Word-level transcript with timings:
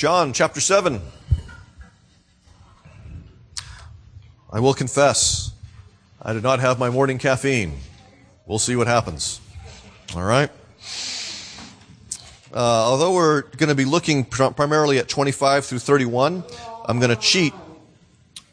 John 0.00 0.32
chapter 0.32 0.62
7. 0.62 0.98
I 4.50 4.58
will 4.58 4.72
confess, 4.72 5.52
I 6.22 6.32
did 6.32 6.42
not 6.42 6.58
have 6.58 6.78
my 6.78 6.88
morning 6.88 7.18
caffeine. 7.18 7.76
We'll 8.46 8.58
see 8.58 8.76
what 8.76 8.86
happens. 8.86 9.42
All 10.16 10.22
right? 10.22 10.48
Uh, 12.50 12.56
although 12.56 13.12
we're 13.12 13.42
going 13.42 13.68
to 13.68 13.74
be 13.74 13.84
looking 13.84 14.24
pr- 14.24 14.44
primarily 14.44 14.98
at 14.98 15.06
25 15.06 15.66
through 15.66 15.80
31, 15.80 16.44
I'm 16.86 16.98
going 16.98 17.14
to 17.14 17.20
cheat 17.20 17.52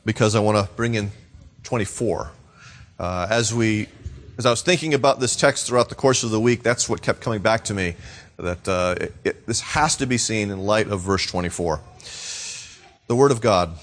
because 0.04 0.36
I 0.36 0.41
want 0.41 0.57
to 0.57 0.70
bring 0.75 0.95
in 0.95 1.11
24. 1.64 2.29
Uh, 3.00 3.27
as 3.29 3.54
we, 3.54 3.88
as 4.38 4.45
I 4.45 4.50
was 4.50 4.64
thinking 4.64 4.93
about 4.93 5.21
this 5.21 5.38
text 5.38 5.66
throughout 5.66 5.88
the 5.88 5.95
course 5.95 6.25
of 6.25 6.29
the 6.29 6.41
week, 6.41 6.61
that's 6.61 6.89
what 6.89 7.02
kept 7.02 7.21
coming 7.21 7.39
back 7.39 7.64
to 7.64 7.73
me. 7.73 7.95
That 8.38 8.67
uh, 8.67 8.95
it, 9.01 9.13
it, 9.23 9.47
this 9.47 9.61
has 9.61 9.95
to 9.97 10.05
be 10.05 10.17
seen 10.17 10.51
in 10.51 10.59
light 10.59 10.87
of 10.87 11.01
verse 11.01 11.25
24. 11.25 11.81
The 13.07 13.15
Word 13.15 13.31
of 13.31 13.41
God. 13.41 13.77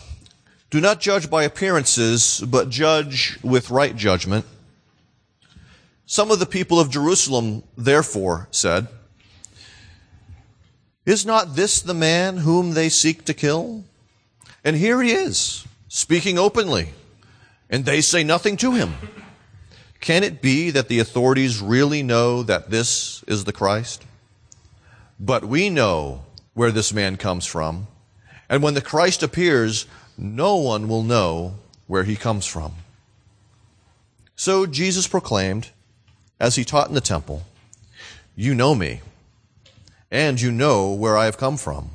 Do 0.70 0.80
not 0.80 1.00
judge 1.00 1.28
by 1.30 1.44
appearances, 1.44 2.40
but 2.40 2.68
judge 2.68 3.38
with 3.42 3.70
right 3.70 3.94
judgment. 3.94 4.44
Some 6.06 6.30
of 6.30 6.38
the 6.38 6.46
people 6.46 6.78
of 6.78 6.90
Jerusalem, 6.90 7.62
therefore, 7.76 8.48
said, 8.50 8.88
Is 11.06 11.24
not 11.24 11.56
this 11.56 11.80
the 11.80 11.94
man 11.94 12.38
whom 12.38 12.74
they 12.74 12.88
seek 12.88 13.24
to 13.24 13.34
kill? 13.34 13.84
And 14.64 14.76
here 14.76 15.02
he 15.02 15.12
is, 15.12 15.66
speaking 15.88 16.38
openly, 16.38 16.90
and 17.70 17.84
they 17.84 18.00
say 18.00 18.24
nothing 18.24 18.56
to 18.58 18.72
him. 18.72 18.94
Can 20.00 20.22
it 20.22 20.42
be 20.42 20.70
that 20.70 20.88
the 20.88 20.98
authorities 20.98 21.62
really 21.62 22.02
know 22.02 22.42
that 22.42 22.70
this 22.70 23.22
is 23.26 23.44
the 23.44 23.52
Christ? 23.52 24.04
But 25.18 25.44
we 25.44 25.70
know 25.70 26.24
where 26.54 26.70
this 26.70 26.92
man 26.92 27.16
comes 27.16 27.46
from, 27.46 27.86
and 28.48 28.62
when 28.62 28.74
the 28.74 28.80
Christ 28.82 29.22
appears, 29.22 29.86
no 30.16 30.56
one 30.56 30.88
will 30.88 31.02
know 31.02 31.54
where 31.86 32.04
he 32.04 32.16
comes 32.16 32.46
from. 32.46 32.72
So 34.36 34.66
Jesus 34.66 35.06
proclaimed, 35.06 35.70
as 36.40 36.56
he 36.56 36.64
taught 36.64 36.88
in 36.88 36.94
the 36.94 37.00
temple, 37.00 37.44
You 38.36 38.54
know 38.54 38.74
me, 38.74 39.00
and 40.10 40.40
you 40.40 40.50
know 40.50 40.92
where 40.92 41.16
I 41.16 41.26
have 41.26 41.38
come 41.38 41.56
from. 41.56 41.90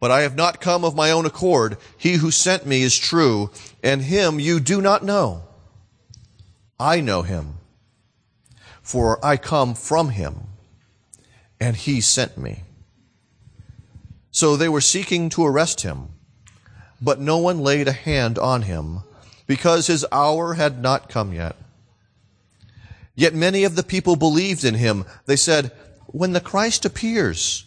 But 0.00 0.10
I 0.12 0.20
have 0.20 0.36
not 0.36 0.60
come 0.60 0.84
of 0.84 0.94
my 0.94 1.10
own 1.10 1.26
accord. 1.26 1.76
He 1.96 2.14
who 2.14 2.30
sent 2.30 2.66
me 2.66 2.82
is 2.82 2.96
true, 2.96 3.50
and 3.82 4.02
him 4.02 4.38
you 4.38 4.60
do 4.60 4.80
not 4.80 5.04
know. 5.04 5.42
I 6.78 7.00
know 7.00 7.22
him, 7.22 7.54
for 8.80 9.24
I 9.24 9.36
come 9.36 9.74
from 9.74 10.10
him, 10.10 10.47
and 11.60 11.76
he 11.76 12.00
sent 12.00 12.38
me. 12.38 12.62
So 14.30 14.56
they 14.56 14.68
were 14.68 14.80
seeking 14.80 15.28
to 15.30 15.44
arrest 15.44 15.80
him, 15.80 16.08
but 17.00 17.20
no 17.20 17.38
one 17.38 17.60
laid 17.60 17.88
a 17.88 17.92
hand 17.92 18.38
on 18.38 18.62
him, 18.62 19.00
because 19.46 19.86
his 19.86 20.06
hour 20.12 20.54
had 20.54 20.80
not 20.80 21.08
come 21.08 21.32
yet. 21.32 21.56
Yet 23.14 23.34
many 23.34 23.64
of 23.64 23.74
the 23.74 23.82
people 23.82 24.14
believed 24.14 24.64
in 24.64 24.74
him. 24.74 25.04
They 25.26 25.34
said, 25.34 25.72
When 26.06 26.34
the 26.34 26.40
Christ 26.40 26.84
appears, 26.84 27.64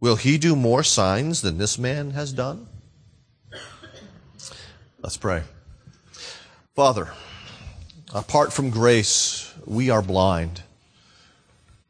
will 0.00 0.16
he 0.16 0.38
do 0.38 0.56
more 0.56 0.82
signs 0.82 1.42
than 1.42 1.58
this 1.58 1.78
man 1.78 2.12
has 2.12 2.32
done? 2.32 2.66
Let's 5.02 5.18
pray. 5.18 5.42
Father, 6.74 7.10
apart 8.14 8.52
from 8.52 8.70
grace, 8.70 9.52
we 9.66 9.90
are 9.90 10.00
blind. 10.00 10.62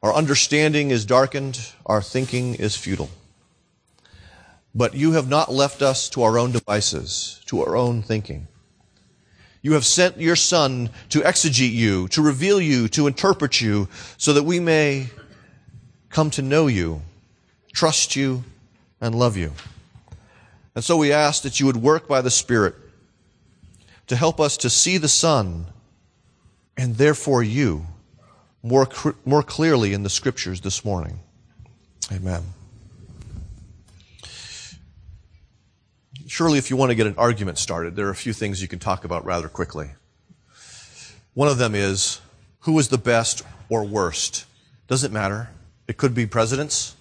Our 0.03 0.13
understanding 0.13 0.91
is 0.91 1.07
darkened, 1.07 1.61
our 1.87 2.03
thinking 2.03 2.57
is 2.57 2.77
futile. 2.77 3.11
But 4.75 4.95
you 4.95 5.13
have 5.13 5.29
not 5.29 5.53
left 5.53 5.81
us 5.81 6.09
to 6.11 6.23
our 6.23 6.39
own 6.39 6.51
devices, 6.51 7.41
to 7.47 7.63
our 7.63 7.77
own 7.77 8.03
thinking. 8.03 8.49
You 9.61 9.75
have 9.75 9.87
sent 9.87 10.19
your 10.19 10.35
Son 10.35 10.91
to 11.11 11.21
exegete 11.21 11.73
you, 11.73 12.09
to 12.09 12.23
reveal 12.23 12.61
you, 12.61 12.89
to 12.89 13.07
interpret 13.07 13.61
you, 13.61 13.89
so 14.17 14.33
that 14.33 14.43
we 14.43 14.59
may 14.59 15.09
come 16.09 16.31
to 16.31 16.43
know 16.43 16.67
you, 16.67 17.03
trust 17.73 18.17
you, 18.17 18.43
and 19.01 19.15
love 19.15 19.37
you. 19.37 19.53
And 20.75 20.83
so 20.83 20.97
we 20.97 21.13
ask 21.13 21.45
that 21.45 21.61
you 21.61 21.67
would 21.67 21.77
work 21.77 22.09
by 22.09 22.23
the 22.23 22.31
Spirit 22.31 22.75
to 24.09 24.17
help 24.17 24.41
us 24.41 24.57
to 24.59 24.71
see 24.71 24.99
the 24.99 25.09
Son 25.09 25.67
and 26.77 26.97
therefore 26.97 27.43
you 27.43 27.87
more, 28.63 28.89
more 29.25 29.43
clearly 29.43 29.93
in 29.93 30.03
the 30.03 30.11
Scriptures 30.11 30.61
this 30.61 30.85
morning. 30.85 31.21
Amen. 32.11 32.43
surely 36.33 36.59
if 36.59 36.71
you 36.71 36.77
want 36.77 36.89
to 36.89 36.95
get 36.95 37.07
an 37.07 37.15
argument 37.19 37.59
started, 37.59 37.95
there 37.95 38.07
are 38.07 38.11
a 38.11 38.15
few 38.15 38.33
things 38.33 38.63
you 38.63 38.67
can 38.67 38.79
talk 38.79 39.05
about 39.05 39.23
rather 39.27 39.49
quickly. 39.49 39.91
One 41.35 41.47
of 41.47 41.59
them 41.59 41.75
is 41.75 42.23
who 42.61 42.79
is 42.79 42.89
the 42.89 42.97
best 42.97 43.43
or 43.69 43.85
worst? 43.85 44.47
Doesn't 44.89 45.13
matter. 45.13 45.51
It 45.87 45.99
could 45.99 46.15
be 46.15 46.25
presidents, 46.25 46.97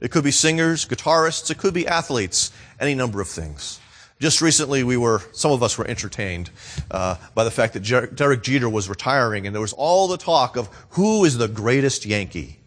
it 0.00 0.10
could 0.10 0.24
be 0.24 0.32
singers, 0.32 0.84
guitarists, 0.84 1.48
it 1.48 1.58
could 1.58 1.74
be 1.74 1.86
athletes, 1.86 2.50
any 2.80 2.96
number 2.96 3.20
of 3.20 3.28
things. 3.28 3.78
Just 4.22 4.40
recently, 4.40 4.84
we 4.84 4.96
were, 4.96 5.20
some 5.32 5.50
of 5.50 5.64
us 5.64 5.76
were 5.76 5.84
entertained 5.84 6.48
uh, 6.92 7.16
by 7.34 7.42
the 7.42 7.50
fact 7.50 7.72
that 7.72 7.80
Jer- 7.80 8.06
Derek 8.06 8.44
Jeter 8.44 8.68
was 8.68 8.88
retiring, 8.88 9.48
and 9.48 9.52
there 9.52 9.60
was 9.60 9.72
all 9.72 10.06
the 10.06 10.16
talk 10.16 10.54
of 10.56 10.68
who 10.90 11.24
is 11.24 11.38
the 11.38 11.48
greatest 11.48 12.06
Yankee. 12.06 12.60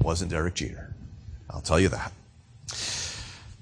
It 0.00 0.04
wasn't 0.04 0.32
Derek 0.32 0.54
Jeter. 0.54 0.96
I'll 1.48 1.60
tell 1.60 1.78
you 1.78 1.90
that. 1.90 2.12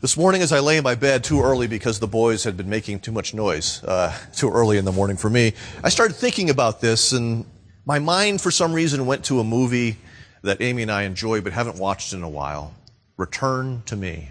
This 0.01 0.17
morning, 0.17 0.41
as 0.41 0.53
I 0.53 0.61
lay 0.61 0.79
in 0.79 0.83
my 0.83 0.95
bed 0.95 1.23
too 1.23 1.43
early 1.43 1.67
because 1.67 1.99
the 1.99 2.07
boys 2.07 2.45
had 2.45 2.57
been 2.57 2.71
making 2.71 3.01
too 3.01 3.13
much 3.13 3.35
noise, 3.35 3.85
uh, 3.85 4.17
too 4.35 4.49
early 4.49 4.79
in 4.79 4.87
the 4.87 4.93
morning 4.93 5.19
for 5.19 5.29
me, 5.29 5.53
I 5.85 5.91
started 5.91 6.15
thinking 6.15 6.49
about 6.49 6.81
this, 6.81 7.13
and 7.13 7.45
my 7.85 7.99
mind, 7.99 8.41
for 8.41 8.51
some 8.51 8.73
reason, 8.73 9.05
went 9.05 9.27
to 9.27 9.41
a 9.41 9.45
movie 9.45 9.99
that 10.41 10.63
Amy 10.63 10.81
and 10.81 10.91
I 10.91 11.03
enjoy 11.03 11.43
but 11.43 11.53
haven't 11.53 11.77
watched 11.77 12.15
in 12.15 12.23
a 12.23 12.29
while 12.31 12.73
Return 13.19 13.83
to 13.85 13.97
Me. 13.97 14.31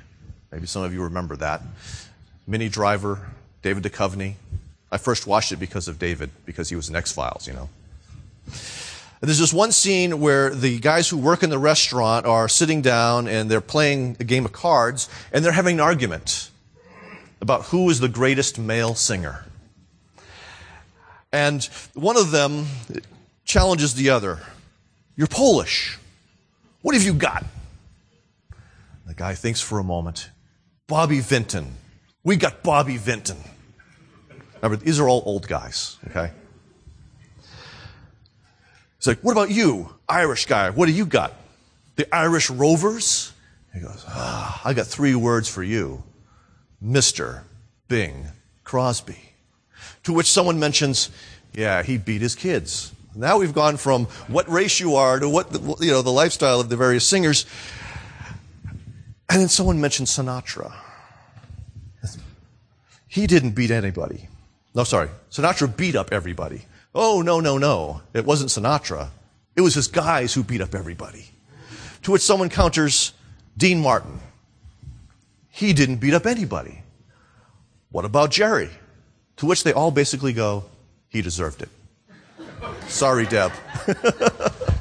Maybe 0.52 0.66
some 0.66 0.82
of 0.82 0.96
you 0.96 1.04
remember 1.04 1.36
that. 1.36 1.62
Minnie 2.50 2.68
Driver, 2.68 3.28
David 3.62 3.84
Duchovny. 3.84 4.34
I 4.92 4.98
first 4.98 5.28
watched 5.28 5.52
it 5.52 5.58
because 5.58 5.88
of 5.88 6.00
David, 6.00 6.32
because 6.48 6.70
he 6.70 6.76
was 6.76 6.90
in 6.90 6.96
X 6.96 7.12
Files, 7.12 7.48
you 7.48 7.54
know. 7.54 7.70
There's 9.22 9.38
this 9.38 9.54
one 9.54 9.72
scene 9.72 10.20
where 10.20 10.50
the 10.50 10.80
guys 10.80 11.10
who 11.10 11.18
work 11.18 11.44
in 11.44 11.52
the 11.52 11.60
restaurant 11.60 12.26
are 12.26 12.50
sitting 12.50 12.82
down 12.82 13.28
and 13.28 13.52
they're 13.52 13.62
playing 13.62 14.18
a 14.20 14.24
game 14.24 14.46
of 14.46 14.52
cards 14.52 15.10
and 15.32 15.46
they're 15.46 15.52
having 15.52 15.76
an 15.76 15.82
argument 15.82 16.50
about 17.40 17.66
who 17.66 17.88
is 17.90 18.00
the 18.00 18.10
greatest 18.10 18.58
male 18.58 18.96
singer. 18.96 19.46
And 21.32 21.64
one 21.94 22.18
of 22.18 22.32
them 22.32 22.66
challenges 23.46 23.94
the 23.94 24.10
other. 24.10 24.40
You're 25.16 25.28
Polish. 25.28 26.00
What 26.82 26.96
have 26.96 27.04
you 27.04 27.14
got? 27.14 27.46
The 29.06 29.14
guy 29.14 29.36
thinks 29.36 29.62
for 29.62 29.78
a 29.78 29.84
moment. 29.84 30.30
Bobby 30.88 31.20
Vinton. 31.20 31.76
We 32.24 32.36
got 32.36 32.64
Bobby 32.64 32.98
Vinton. 32.98 33.38
Remember, 34.62 34.84
these 34.84 35.00
are 35.00 35.08
all 35.08 35.24
old 35.26 35.48
guys, 35.48 35.98
okay? 36.10 36.32
He's 38.98 39.08
like, 39.08 39.20
what 39.22 39.32
about 39.32 39.50
you, 39.50 39.94
Irish 40.08 40.46
guy? 40.46 40.70
What 40.70 40.88
do 40.88 40.92
you 40.92 41.06
got? 41.06 41.34
The 41.96 42.14
Irish 42.14 42.50
Rovers? 42.50 43.32
He 43.74 43.80
goes, 43.80 44.04
ah, 44.08 44.62
I 44.66 44.74
got 44.74 44.88
three 44.88 45.16
words 45.16 45.48
for 45.48 45.64
you. 45.64 46.04
Mr. 46.84 47.44
Bing 47.88 48.28
Crosby. 48.66 49.34
To 50.04 50.14
which 50.14 50.30
someone 50.30 50.60
mentions, 50.60 51.10
yeah, 51.54 51.84
he 51.84 51.98
beat 51.98 52.22
his 52.22 52.36
kids. 52.36 52.92
Now 53.16 53.38
we've 53.38 53.54
gone 53.54 53.78
from 53.78 54.06
what 54.28 54.50
race 54.50 54.80
you 54.80 54.96
are 54.96 55.20
to 55.20 55.30
what, 55.30 55.52
the, 55.52 55.60
you 55.80 55.92
know, 55.92 56.02
the 56.02 56.12
lifestyle 56.12 56.60
of 56.60 56.70
the 56.70 56.78
various 56.78 57.08
singers. 57.08 57.46
And 59.30 59.42
then 59.42 59.50
someone 59.50 59.80
mentioned 59.80 60.08
Sinatra. 60.08 60.74
He 63.10 63.26
didn't 63.26 63.52
beat 63.52 63.72
anybody. 63.72 64.28
No, 64.76 64.84
sorry. 64.84 65.10
Sinatra 65.32 65.76
beat 65.76 65.96
up 65.96 66.14
everybody. 66.14 66.62
Oh, 66.94 67.22
no, 67.24 67.40
no, 67.40 67.58
no. 67.58 68.02
It 68.14 68.24
wasn't 68.24 68.52
Sinatra. 68.52 69.10
It 69.56 69.62
was 69.62 69.74
his 69.74 69.88
guys 69.88 70.34
who 70.34 70.44
beat 70.44 70.62
up 70.62 70.76
everybody. 70.76 71.26
To 72.04 72.12
which 72.12 72.22
someone 72.22 72.50
counters 72.50 73.14
Dean 73.58 73.82
Martin. 73.82 74.20
He 75.50 75.74
didn't 75.74 75.98
beat 75.98 76.14
up 76.14 76.28
anybody. 76.28 76.84
What 77.92 78.06
about 78.06 78.30
Jerry? 78.30 78.70
To 79.38 79.48
which 79.48 79.64
they 79.64 79.74
all 79.74 79.90
basically 79.90 80.32
go, 80.32 80.66
he 81.10 81.24
deserved 81.24 81.64
it. 81.64 81.70
Sorry, 82.88 83.26
Deb. 83.26 83.52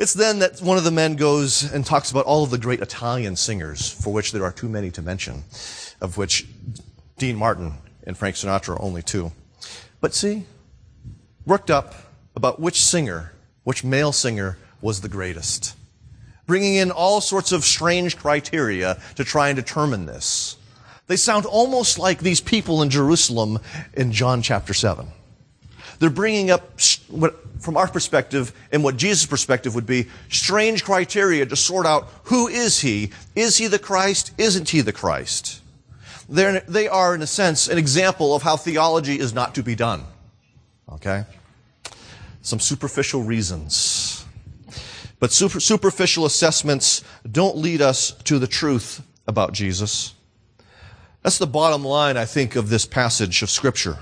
it's 0.00 0.14
then 0.14 0.38
that 0.38 0.60
one 0.60 0.78
of 0.78 0.84
the 0.84 0.90
men 0.90 1.14
goes 1.14 1.70
and 1.70 1.84
talks 1.84 2.10
about 2.10 2.24
all 2.24 2.42
of 2.42 2.50
the 2.50 2.56
great 2.56 2.80
Italian 2.80 3.36
singers, 3.36 3.92
for 3.92 4.12
which 4.12 4.32
there 4.32 4.44
are 4.44 4.50
too 4.50 4.68
many 4.68 4.90
to 4.90 5.02
mention, 5.02 5.44
of 6.00 6.16
which 6.16 6.46
Dean 7.18 7.36
Martin 7.36 7.74
and 8.04 8.16
Frank 8.16 8.36
Sinatra 8.36 8.70
are 8.70 8.82
only 8.82 9.02
two. 9.02 9.30
But 10.00 10.14
see, 10.14 10.46
worked 11.44 11.70
up 11.70 11.94
about 12.34 12.58
which 12.58 12.82
singer, 12.82 13.32
which 13.62 13.84
male 13.84 14.12
singer 14.12 14.56
was 14.80 15.02
the 15.02 15.08
greatest. 15.10 15.76
bringing 16.50 16.74
in 16.74 16.90
all 16.90 17.20
sorts 17.20 17.52
of 17.52 17.64
strange 17.64 18.16
criteria 18.16 19.00
to 19.14 19.22
try 19.22 19.50
and 19.50 19.56
determine 19.56 20.06
this. 20.06 20.56
They 21.06 21.14
sound 21.14 21.46
almost 21.46 21.96
like 21.96 22.18
these 22.18 22.40
people 22.40 22.82
in 22.82 22.90
Jerusalem 22.90 23.60
in 23.94 24.10
John 24.10 24.42
chapter 24.42 24.74
7. 24.74 25.06
They're 26.00 26.10
bringing 26.10 26.50
up 26.50 26.80
what, 27.08 27.36
from 27.60 27.76
our 27.76 27.86
perspective 27.86 28.52
and 28.72 28.82
what 28.82 28.96
Jesus' 28.96 29.26
perspective 29.26 29.74
would 29.74 29.86
be 29.86 30.08
strange 30.30 30.82
criteria 30.82 31.44
to 31.44 31.54
sort 31.54 31.86
out 31.86 32.08
who 32.24 32.48
is 32.48 32.80
he? 32.80 33.12
Is 33.36 33.58
he 33.58 33.66
the 33.66 33.78
Christ? 33.78 34.32
Isn't 34.38 34.70
he 34.70 34.80
the 34.80 34.94
Christ? 34.94 35.60
They're, 36.26 36.60
they 36.60 36.88
are, 36.88 37.14
in 37.14 37.20
a 37.20 37.26
sense, 37.26 37.68
an 37.68 37.76
example 37.76 38.34
of 38.34 38.42
how 38.42 38.56
theology 38.56 39.18
is 39.18 39.34
not 39.34 39.54
to 39.56 39.62
be 39.62 39.74
done. 39.74 40.04
Okay? 40.90 41.24
Some 42.40 42.60
superficial 42.60 43.22
reasons. 43.22 44.24
But 45.18 45.32
super, 45.32 45.60
superficial 45.60 46.24
assessments 46.24 47.04
don't 47.30 47.58
lead 47.58 47.82
us 47.82 48.12
to 48.24 48.38
the 48.38 48.46
truth 48.46 49.02
about 49.26 49.52
Jesus. 49.52 50.14
That's 51.22 51.36
the 51.36 51.46
bottom 51.46 51.84
line, 51.84 52.16
I 52.16 52.24
think, 52.24 52.56
of 52.56 52.70
this 52.70 52.86
passage 52.86 53.42
of 53.42 53.50
Scripture 53.50 53.98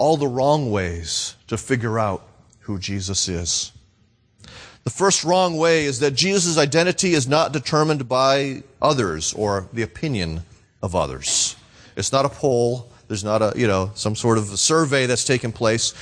all 0.00 0.16
the 0.16 0.26
wrong 0.26 0.70
ways 0.70 1.36
to 1.46 1.58
figure 1.58 1.98
out 1.98 2.26
who 2.60 2.78
Jesus 2.78 3.28
is. 3.28 3.70
The 4.82 4.90
first 4.90 5.24
wrong 5.24 5.58
way 5.58 5.84
is 5.84 6.00
that 6.00 6.12
Jesus' 6.12 6.56
identity 6.56 7.12
is 7.12 7.28
not 7.28 7.52
determined 7.52 8.08
by 8.08 8.62
others 8.80 9.34
or 9.34 9.68
the 9.74 9.82
opinion 9.82 10.42
of 10.82 10.96
others. 10.96 11.54
It's 11.96 12.12
not 12.12 12.24
a 12.24 12.30
poll. 12.30 12.90
There's 13.08 13.22
not 13.22 13.42
a, 13.42 13.52
you 13.54 13.66
know, 13.66 13.90
some 13.94 14.16
sort 14.16 14.38
of 14.38 14.46
survey 14.46 15.04
that's 15.04 15.24
taken 15.24 15.52
place. 15.52 15.92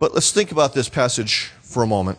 But 0.00 0.12
let's 0.12 0.32
think 0.32 0.50
about 0.50 0.74
this 0.74 0.88
passage 0.88 1.52
for 1.62 1.84
a 1.84 1.86
moment. 1.86 2.18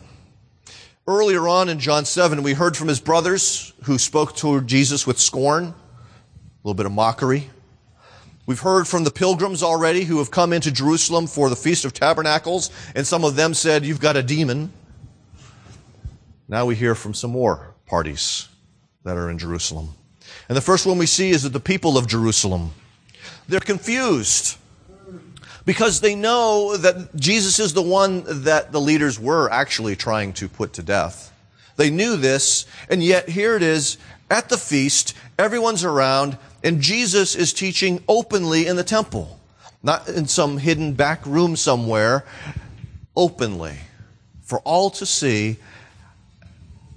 Earlier 1.06 1.46
on 1.46 1.68
in 1.68 1.78
John 1.78 2.06
7, 2.06 2.42
we 2.42 2.54
heard 2.54 2.74
from 2.74 2.88
his 2.88 3.00
brothers 3.00 3.74
who 3.84 3.98
spoke 3.98 4.34
to 4.36 4.62
Jesus 4.62 5.06
with 5.06 5.18
scorn, 5.18 5.64
a 5.64 5.74
little 6.64 6.72
bit 6.72 6.86
of 6.86 6.92
mockery. 6.92 7.50
We've 8.50 8.58
heard 8.58 8.88
from 8.88 9.04
the 9.04 9.12
pilgrims 9.12 9.62
already 9.62 10.02
who 10.02 10.18
have 10.18 10.32
come 10.32 10.52
into 10.52 10.72
Jerusalem 10.72 11.28
for 11.28 11.48
the 11.48 11.54
Feast 11.54 11.84
of 11.84 11.92
Tabernacles, 11.92 12.72
and 12.96 13.06
some 13.06 13.24
of 13.24 13.36
them 13.36 13.54
said, 13.54 13.86
You've 13.86 14.00
got 14.00 14.16
a 14.16 14.24
demon. 14.24 14.72
Now 16.48 16.66
we 16.66 16.74
hear 16.74 16.96
from 16.96 17.14
some 17.14 17.30
more 17.30 17.76
parties 17.86 18.48
that 19.04 19.16
are 19.16 19.30
in 19.30 19.38
Jerusalem. 19.38 19.90
And 20.48 20.56
the 20.56 20.62
first 20.62 20.84
one 20.84 20.98
we 20.98 21.06
see 21.06 21.30
is 21.30 21.44
that 21.44 21.52
the 21.52 21.60
people 21.60 21.96
of 21.96 22.08
Jerusalem, 22.08 22.72
they're 23.46 23.60
confused 23.60 24.56
because 25.64 26.00
they 26.00 26.16
know 26.16 26.76
that 26.76 27.14
Jesus 27.14 27.60
is 27.60 27.72
the 27.72 27.82
one 27.82 28.24
that 28.42 28.72
the 28.72 28.80
leaders 28.80 29.20
were 29.20 29.48
actually 29.48 29.94
trying 29.94 30.32
to 30.32 30.48
put 30.48 30.72
to 30.72 30.82
death. 30.82 31.32
They 31.76 31.88
knew 31.88 32.16
this, 32.16 32.66
and 32.88 33.00
yet 33.00 33.28
here 33.28 33.54
it 33.54 33.62
is 33.62 33.96
at 34.28 34.48
the 34.48 34.58
feast, 34.58 35.14
everyone's 35.38 35.84
around, 35.84 36.36
and 36.62 36.80
Jesus 36.80 37.34
is 37.34 37.52
teaching 37.52 38.02
openly 38.08 38.66
in 38.66 38.76
the 38.76 38.84
temple, 38.84 39.40
not 39.82 40.08
in 40.08 40.26
some 40.26 40.58
hidden 40.58 40.92
back 40.92 41.24
room 41.24 41.56
somewhere, 41.56 42.24
openly 43.16 43.76
for 44.42 44.60
all 44.60 44.90
to 44.90 45.06
see. 45.06 45.56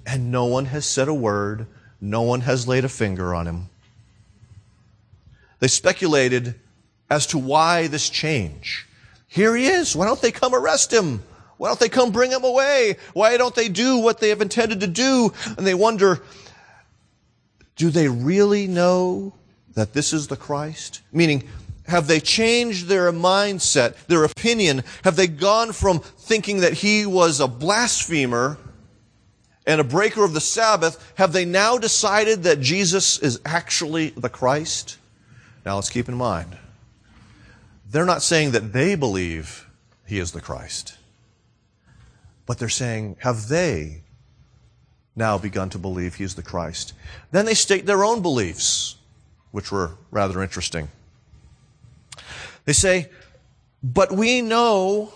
And 0.06 0.30
no 0.30 0.44
one 0.44 0.66
has 0.66 0.84
said 0.84 1.08
a 1.08 1.14
word, 1.14 1.66
no 2.00 2.22
one 2.22 2.42
has 2.42 2.68
laid 2.68 2.84
a 2.84 2.88
finger 2.90 3.34
on 3.34 3.46
him. 3.46 3.68
They 5.60 5.68
speculated 5.68 6.56
as 7.08 7.26
to 7.28 7.38
why 7.38 7.86
this 7.86 8.10
change. 8.10 8.86
Here 9.28 9.56
he 9.56 9.66
is. 9.66 9.96
Why 9.96 10.06
don't 10.06 10.20
they 10.20 10.30
come 10.30 10.54
arrest 10.54 10.92
him? 10.92 11.22
Why 11.56 11.68
don't 11.68 11.80
they 11.80 11.88
come 11.88 12.10
bring 12.10 12.30
him 12.30 12.44
away? 12.44 12.96
Why 13.14 13.36
don't 13.36 13.54
they 13.54 13.68
do 13.68 13.98
what 13.98 14.20
they 14.20 14.28
have 14.28 14.42
intended 14.42 14.80
to 14.80 14.86
do? 14.86 15.32
And 15.56 15.66
they 15.66 15.74
wonder, 15.74 16.20
do 17.76 17.90
they 17.90 18.08
really 18.08 18.66
know 18.66 19.32
that 19.74 19.92
this 19.92 20.12
is 20.12 20.28
the 20.28 20.36
Christ? 20.36 21.02
Meaning, 21.12 21.48
have 21.86 22.06
they 22.06 22.20
changed 22.20 22.86
their 22.86 23.12
mindset, 23.12 24.06
their 24.06 24.24
opinion? 24.24 24.82
Have 25.02 25.16
they 25.16 25.26
gone 25.26 25.72
from 25.72 26.00
thinking 26.00 26.60
that 26.60 26.72
he 26.72 27.04
was 27.04 27.40
a 27.40 27.48
blasphemer 27.48 28.56
and 29.66 29.80
a 29.80 29.84
breaker 29.84 30.24
of 30.24 30.32
the 30.32 30.40
Sabbath? 30.40 31.12
Have 31.16 31.32
they 31.32 31.44
now 31.44 31.76
decided 31.76 32.44
that 32.44 32.60
Jesus 32.60 33.18
is 33.18 33.40
actually 33.44 34.10
the 34.10 34.30
Christ? 34.30 34.96
Now 35.66 35.76
let's 35.76 35.90
keep 35.90 36.08
in 36.08 36.14
mind, 36.14 36.56
they're 37.90 38.06
not 38.06 38.22
saying 38.22 38.52
that 38.52 38.72
they 38.72 38.94
believe 38.94 39.68
he 40.06 40.18
is 40.18 40.32
the 40.32 40.40
Christ, 40.40 40.96
but 42.46 42.58
they're 42.58 42.68
saying, 42.68 43.16
have 43.20 43.48
they 43.48 44.02
now 45.16 45.38
begun 45.38 45.70
to 45.70 45.78
believe 45.78 46.16
he 46.16 46.24
is 46.24 46.34
the 46.34 46.42
Christ? 46.42 46.92
Then 47.30 47.46
they 47.46 47.54
state 47.54 47.86
their 47.86 48.04
own 48.04 48.20
beliefs 48.20 48.96
which 49.54 49.70
were 49.70 49.92
rather 50.10 50.42
interesting. 50.42 50.88
They 52.64 52.72
say, 52.72 53.08
But 53.84 54.10
we 54.10 54.42
know 54.42 55.12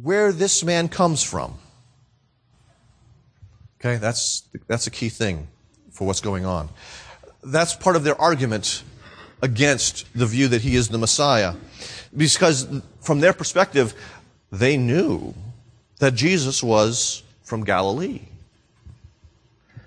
where 0.00 0.30
this 0.30 0.62
man 0.62 0.88
comes 0.88 1.24
from. 1.24 1.54
Okay, 3.80 3.96
that's, 3.96 4.44
that's 4.68 4.86
a 4.86 4.92
key 4.92 5.08
thing 5.08 5.48
for 5.90 6.06
what's 6.06 6.20
going 6.20 6.44
on. 6.44 6.68
That's 7.42 7.74
part 7.74 7.96
of 7.96 8.04
their 8.04 8.18
argument 8.20 8.84
against 9.42 10.06
the 10.16 10.26
view 10.26 10.46
that 10.46 10.62
he 10.62 10.76
is 10.76 10.90
the 10.90 10.98
Messiah. 10.98 11.54
Because 12.16 12.64
from 13.00 13.18
their 13.18 13.32
perspective, 13.32 13.92
they 14.52 14.76
knew 14.76 15.34
that 15.98 16.14
Jesus 16.14 16.62
was 16.62 17.24
from 17.42 17.64
Galilee. 17.64 18.20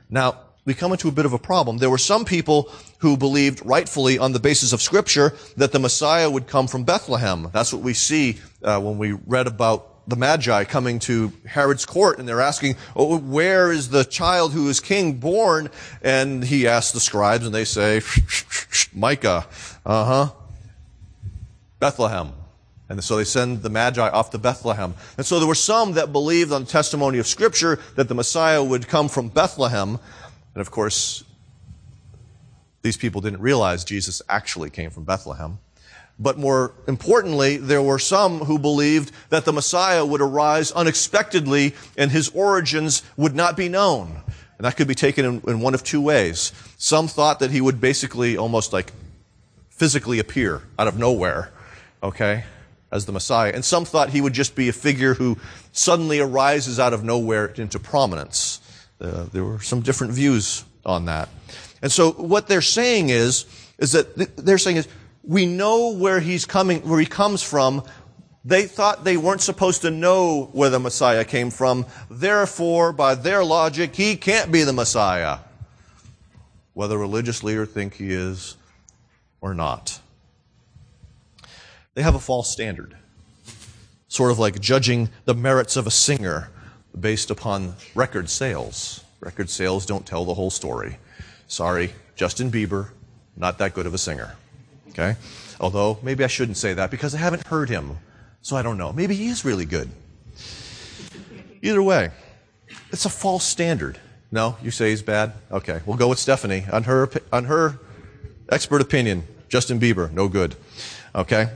Now, 0.09 0.39
we 0.65 0.73
come 0.73 0.91
into 0.91 1.07
a 1.07 1.11
bit 1.13 1.25
of 1.25 1.31
a 1.31 1.39
problem. 1.39 1.77
There 1.77 1.89
were 1.89 1.97
some 1.97 2.25
people 2.25 2.69
who 3.01 3.17
believed 3.17 3.65
rightfully 3.65 4.17
on 4.17 4.31
the 4.31 4.39
basis 4.39 4.73
of 4.73 4.81
scripture 4.81 5.33
that 5.57 5.71
the 5.71 5.79
Messiah 5.79 6.29
would 6.29 6.47
come 6.47 6.67
from 6.67 6.83
Bethlehem. 6.83 7.49
That's 7.51 7.73
what 7.73 7.81
we 7.81 7.93
see 7.93 8.37
uh, 8.63 8.79
when 8.79 8.97
we 8.97 9.13
read 9.13 9.47
about 9.47 10.07
the 10.07 10.15
Magi 10.15 10.63
coming 10.65 10.99
to 10.99 11.31
Herod's 11.45 11.85
court 11.85 12.19
and 12.19 12.27
they're 12.27 12.41
asking, 12.41 12.75
oh, 12.95 13.17
where 13.17 13.71
is 13.71 13.89
the 13.89 14.03
child 14.03 14.53
who 14.53 14.69
is 14.69 14.79
king 14.79 15.13
born? 15.13 15.69
And 16.01 16.43
he 16.43 16.67
asks 16.67 16.91
the 16.91 16.99
scribes 16.99 17.45
and 17.45 17.53
they 17.53 17.65
say, 17.65 18.01
Micah, 18.93 19.47
uh-huh, 19.85 20.31
Bethlehem. 21.79 22.33
And 22.87 23.01
so 23.01 23.15
they 23.15 23.23
send 23.23 23.63
the 23.63 23.69
Magi 23.69 24.07
off 24.09 24.31
to 24.31 24.37
Bethlehem. 24.37 24.95
And 25.17 25.25
so 25.25 25.39
there 25.39 25.47
were 25.47 25.55
some 25.55 25.93
that 25.93 26.11
believed 26.11 26.51
on 26.51 26.65
the 26.65 26.69
testimony 26.69 27.19
of 27.19 27.25
Scripture 27.25 27.79
that 27.95 28.09
the 28.09 28.13
Messiah 28.13 28.61
would 28.61 28.89
come 28.89 29.07
from 29.07 29.29
Bethlehem. 29.29 29.97
And 30.53 30.61
of 30.61 30.71
course, 30.71 31.23
these 32.81 32.97
people 32.97 33.21
didn't 33.21 33.41
realize 33.41 33.83
Jesus 33.83 34.21
actually 34.27 34.69
came 34.69 34.89
from 34.89 35.03
Bethlehem. 35.03 35.59
But 36.19 36.37
more 36.37 36.73
importantly, 36.87 37.57
there 37.57 37.81
were 37.81 37.99
some 37.99 38.39
who 38.39 38.59
believed 38.59 39.11
that 39.29 39.45
the 39.45 39.53
Messiah 39.53 40.05
would 40.05 40.21
arise 40.21 40.71
unexpectedly 40.71 41.73
and 41.97 42.11
his 42.11 42.29
origins 42.29 43.01
would 43.17 43.35
not 43.35 43.57
be 43.57 43.69
known. 43.69 44.21
And 44.57 44.65
that 44.65 44.77
could 44.77 44.87
be 44.87 44.95
taken 44.95 45.25
in, 45.25 45.41
in 45.47 45.59
one 45.61 45.73
of 45.73 45.83
two 45.83 46.01
ways. 46.01 46.51
Some 46.77 47.07
thought 47.07 47.39
that 47.39 47.49
he 47.49 47.61
would 47.61 47.81
basically 47.81 48.37
almost 48.37 48.71
like 48.71 48.91
physically 49.69 50.19
appear 50.19 50.61
out 50.77 50.87
of 50.87 50.99
nowhere, 50.99 51.51
okay, 52.03 52.43
as 52.91 53.07
the 53.07 53.11
Messiah. 53.11 53.51
And 53.55 53.65
some 53.65 53.85
thought 53.85 54.11
he 54.11 54.21
would 54.21 54.33
just 54.33 54.53
be 54.53 54.69
a 54.69 54.73
figure 54.73 55.15
who 55.15 55.39
suddenly 55.71 56.19
arises 56.19 56.79
out 56.79 56.93
of 56.93 57.03
nowhere 57.03 57.47
into 57.47 57.79
prominence. 57.79 58.59
Uh, 58.99 59.25
there 59.33 59.43
were 59.43 59.59
some 59.59 59.81
different 59.81 60.13
views 60.13 60.63
on 60.85 61.05
that. 61.05 61.29
And 61.81 61.91
so 61.91 62.11
what 62.11 62.47
they're 62.47 62.61
saying 62.61 63.09
is, 63.09 63.45
is 63.77 63.93
that 63.93 64.37
they're 64.37 64.57
saying 64.57 64.77
is, 64.77 64.87
we 65.23 65.45
know 65.45 65.93
where 65.93 66.19
he's 66.19 66.45
coming, 66.45 66.81
where 66.81 66.99
he 66.99 67.05
comes 67.05 67.43
from. 67.43 67.83
They 68.43 68.65
thought 68.65 69.03
they 69.03 69.17
weren't 69.17 69.41
supposed 69.41 69.81
to 69.81 69.91
know 69.91 70.49
where 70.51 70.69
the 70.69 70.79
Messiah 70.79 71.23
came 71.25 71.51
from. 71.51 71.85
Therefore, 72.09 72.91
by 72.91 73.15
their 73.15 73.43
logic, 73.43 73.95
he 73.95 74.15
can't 74.15 74.51
be 74.51 74.63
the 74.63 74.73
Messiah. 74.73 75.39
Whether 76.73 76.97
religious 76.97 77.43
leaders 77.43 77.69
think 77.69 77.95
he 77.95 78.11
is 78.11 78.55
or 79.41 79.53
not. 79.53 79.99
They 81.93 82.01
have 82.01 82.15
a 82.15 82.19
false 82.19 82.49
standard. 82.49 82.95
Sort 84.07 84.31
of 84.31 84.39
like 84.39 84.59
judging 84.59 85.09
the 85.25 85.33
merits 85.33 85.75
of 85.75 85.85
a 85.85 85.91
singer 85.91 86.49
based 86.99 87.29
upon 87.29 87.75
record 87.95 88.29
sales. 88.29 89.03
Record 89.19 89.49
sales 89.49 89.85
don't 89.85 90.05
tell 90.05 90.25
the 90.25 90.33
whole 90.33 90.49
story. 90.49 90.97
Sorry, 91.51 91.93
Justin 92.15 92.49
Bieber, 92.49 92.91
not 93.35 93.57
that 93.57 93.73
good 93.73 93.85
of 93.85 93.93
a 93.93 93.97
singer. 93.97 94.37
Okay? 94.91 95.17
Although, 95.59 95.99
maybe 96.01 96.23
I 96.23 96.27
shouldn't 96.27 96.55
say 96.55 96.73
that 96.75 96.89
because 96.89 97.13
I 97.13 97.17
haven't 97.17 97.45
heard 97.45 97.67
him, 97.67 97.97
so 98.41 98.55
I 98.55 98.61
don't 98.61 98.77
know. 98.77 98.93
Maybe 98.93 99.15
he 99.15 99.27
is 99.27 99.43
really 99.43 99.65
good. 99.65 99.89
Either 101.61 101.83
way, 101.83 102.11
it's 102.91 103.03
a 103.03 103.09
false 103.09 103.43
standard. 103.43 103.99
No, 104.31 104.55
you 104.63 104.71
say 104.71 104.91
he's 104.91 105.01
bad? 105.01 105.33
Okay, 105.51 105.81
we'll 105.85 105.97
go 105.97 106.07
with 106.07 106.19
Stephanie. 106.19 106.63
On 106.71 106.83
her, 106.83 107.09
on 107.33 107.43
her 107.43 107.77
expert 108.47 108.79
opinion, 108.79 109.27
Justin 109.49 109.77
Bieber, 109.77 110.09
no 110.09 110.29
good. 110.29 110.55
Okay? 111.13 111.49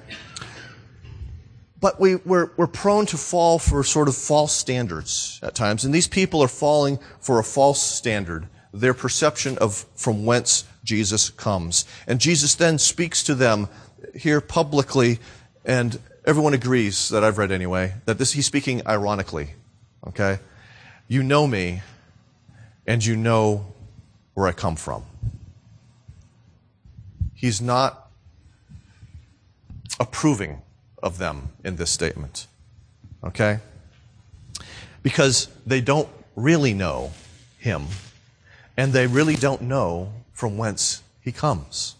but 1.79 2.01
we, 2.01 2.15
we're, 2.15 2.51
we're 2.57 2.67
prone 2.67 3.05
to 3.05 3.15
fall 3.15 3.59
for 3.59 3.81
sort 3.81 4.09
of 4.09 4.15
false 4.15 4.51
standards 4.51 5.39
at 5.41 5.55
times. 5.55 5.85
And 5.85 5.93
these 5.93 6.07
people 6.07 6.41
are 6.41 6.49
falling 6.49 6.99
for 7.21 7.39
a 7.39 7.43
false 7.43 7.81
standard, 7.81 8.49
their 8.79 8.93
perception 8.93 9.57
of 9.57 9.85
from 9.95 10.25
whence 10.25 10.65
Jesus 10.83 11.29
comes. 11.29 11.85
And 12.07 12.19
Jesus 12.19 12.55
then 12.55 12.77
speaks 12.77 13.23
to 13.23 13.35
them 13.35 13.67
here 14.13 14.41
publicly, 14.41 15.19
and 15.63 15.99
everyone 16.25 16.53
agrees 16.53 17.09
that 17.09 17.23
I've 17.23 17.37
read 17.37 17.51
anyway, 17.51 17.93
that 18.05 18.17
this, 18.17 18.33
he's 18.33 18.45
speaking 18.45 18.85
ironically. 18.85 19.51
Okay? 20.07 20.39
You 21.07 21.23
know 21.23 21.47
me, 21.47 21.81
and 22.85 23.03
you 23.03 23.15
know 23.15 23.73
where 24.33 24.47
I 24.47 24.51
come 24.51 24.75
from. 24.75 25.03
He's 27.33 27.61
not 27.61 28.09
approving 29.99 30.61
of 31.01 31.17
them 31.17 31.49
in 31.63 31.77
this 31.77 31.91
statement. 31.91 32.47
Okay? 33.23 33.59
Because 35.03 35.47
they 35.65 35.81
don't 35.81 36.09
really 36.35 36.73
know 36.73 37.11
him, 37.57 37.85
and 38.77 38.93
they 38.93 39.07
really 39.07 39.35
don't 39.35 39.61
know 39.61 40.11
from 40.33 40.57
whence 40.57 41.01
he 41.21 41.31
comes. 41.31 41.95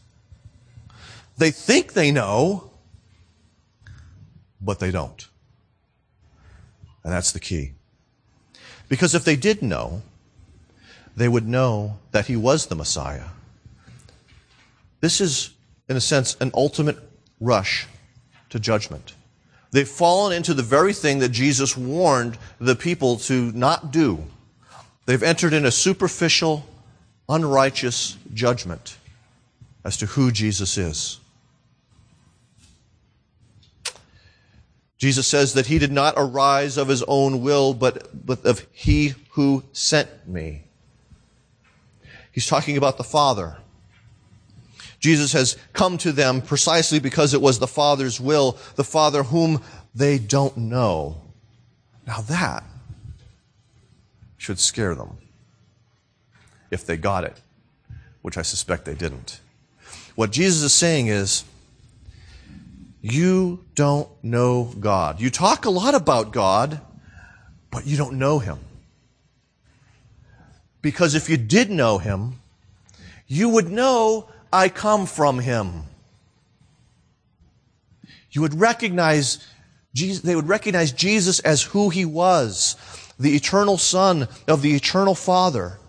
They 1.38 1.51
think 1.51 1.94
they 1.94 2.12
know, 2.12 2.72
but 4.62 4.79
they 4.79 4.91
don't. 4.91 5.27
And 7.03 7.13
that's 7.13 7.32
the 7.32 7.39
key. 7.39 7.74
Because 8.89 9.15
if 9.15 9.24
they 9.24 9.36
did 9.36 9.62
know, 9.62 10.01
they 11.15 11.27
would 11.27 11.48
know 11.48 11.98
that 12.12 12.27
he 12.27 12.36
was 12.36 12.67
the 12.67 12.75
Messiah. 12.75 13.25
This 15.01 15.22
is, 15.22 15.51
in 15.88 15.96
a 15.96 16.01
sense, 16.01 16.36
an 16.39 16.51
ultimate 16.53 16.98
rush 17.39 17.88
to 18.50 18.60
judgment. 18.60 19.13
They've 19.72 19.88
fallen 19.88 20.34
into 20.34 20.53
the 20.53 20.63
very 20.63 20.94
thing 20.94 21.20
that 21.20 21.29
Jesus 21.29 21.75
warned 21.75 22.38
the 22.60 22.75
people 22.75 23.17
to 23.17 23.51
not 23.51 23.91
do. 23.91 24.24
They've 25.05 25.21
entered 25.21 25.53
in 25.53 25.65
a 25.65 25.71
superficial, 25.71 26.65
unrighteous 27.29 28.17
judgment 28.33 28.97
as 29.83 29.97
to 29.97 30.07
who 30.07 30.31
Jesus 30.31 30.77
is. 30.77 31.19
Jesus 34.97 35.27
says 35.27 35.53
that 35.53 35.67
he 35.67 35.77
did 35.77 35.91
not 35.91 36.15
arise 36.17 36.77
of 36.77 36.88
his 36.88 37.03
own 37.03 37.41
will, 37.41 37.74
but, 37.74 38.25
but 38.25 38.43
of 38.45 38.65
he 38.71 39.13
who 39.31 39.63
sent 39.74 40.27
me. 40.27 40.63
He's 42.31 42.47
talking 42.47 42.77
about 42.77 42.97
the 42.97 43.03
Father. 43.03 43.57
Jesus 45.00 45.33
has 45.33 45.57
come 45.74 45.97
to 46.00 46.12
them 46.12 46.41
precisely 46.41 47.00
because 47.00 47.33
it 47.33 47.41
was 47.41 47.59
the 47.59 47.67
Father's 47.67 48.19
will, 48.19 48.57
the 48.75 48.83
Father 48.83 49.24
whom 49.24 49.62
they 49.93 50.17
don't 50.17 50.57
know. 50.57 51.21
Now 52.07 52.21
that 52.21 52.63
should 54.45 54.59
scare 54.59 54.93
them 54.93 55.17
if 56.69 56.85
they 56.85 56.97
got 56.97 57.23
it, 57.23 57.41
which 58.21 58.37
I 58.37 58.43
suspect 58.43 58.85
they 58.85 58.93
didn't. 58.93 59.39
What 60.13 60.31
Jesus 60.31 60.61
is 60.61 60.71
saying 60.71 61.07
is, 61.07 61.43
you 63.01 63.65
don't 63.73 64.07
know 64.23 64.71
God. 64.79 65.19
You 65.19 65.31
talk 65.31 65.65
a 65.65 65.71
lot 65.71 65.95
about 65.95 66.31
God, 66.31 66.79
but 67.71 67.87
you 67.87 67.97
don't 67.97 68.19
know 68.19 68.37
Him. 68.37 68.59
Because 70.83 71.15
if 71.15 71.27
you 71.27 71.37
did 71.37 71.71
know 71.71 71.97
Him, 71.97 72.35
you 73.25 73.49
would 73.49 73.71
know 73.71 74.29
I 74.53 74.69
come 74.69 75.07
from 75.07 75.39
Him. 75.39 75.85
You 78.29 78.41
would 78.41 78.59
recognize 78.59 79.39
Jesus, 79.95 80.21
they 80.21 80.35
would 80.35 80.47
recognize 80.47 80.91
Jesus 80.91 81.39
as 81.39 81.63
who 81.63 81.89
He 81.89 82.05
was, 82.05 82.75
the 83.19 83.36
eternal 83.36 83.77
Son 83.77 84.27
of 84.48 84.62
the 84.62 84.75
eternal 84.75 85.15
Father. 85.15 85.79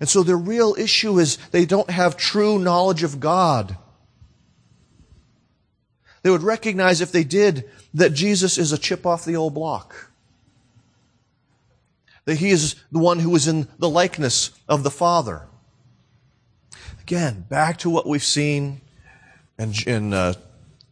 And 0.00 0.08
so 0.08 0.22
their 0.22 0.36
real 0.36 0.74
issue 0.78 1.18
is 1.18 1.36
they 1.50 1.66
don't 1.66 1.90
have 1.90 2.16
true 2.16 2.58
knowledge 2.58 3.02
of 3.02 3.20
God. 3.20 3.76
They 6.22 6.30
would 6.30 6.42
recognize 6.42 7.00
if 7.00 7.12
they 7.12 7.24
did 7.24 7.68
that 7.94 8.10
Jesus 8.10 8.58
is 8.58 8.72
a 8.72 8.78
chip 8.78 9.06
off 9.06 9.24
the 9.24 9.36
old 9.36 9.54
block. 9.54 10.10
That 12.26 12.36
he 12.36 12.50
is 12.50 12.76
the 12.92 12.98
one 12.98 13.20
who 13.20 13.34
is 13.34 13.48
in 13.48 13.68
the 13.78 13.88
likeness 13.88 14.50
of 14.68 14.82
the 14.82 14.90
Father. 14.90 15.46
Again, 17.00 17.46
back 17.48 17.78
to 17.78 17.90
what 17.90 18.06
we've 18.06 18.22
seen 18.22 18.82
in, 19.58 19.72
in 19.86 20.12
uh, 20.12 20.34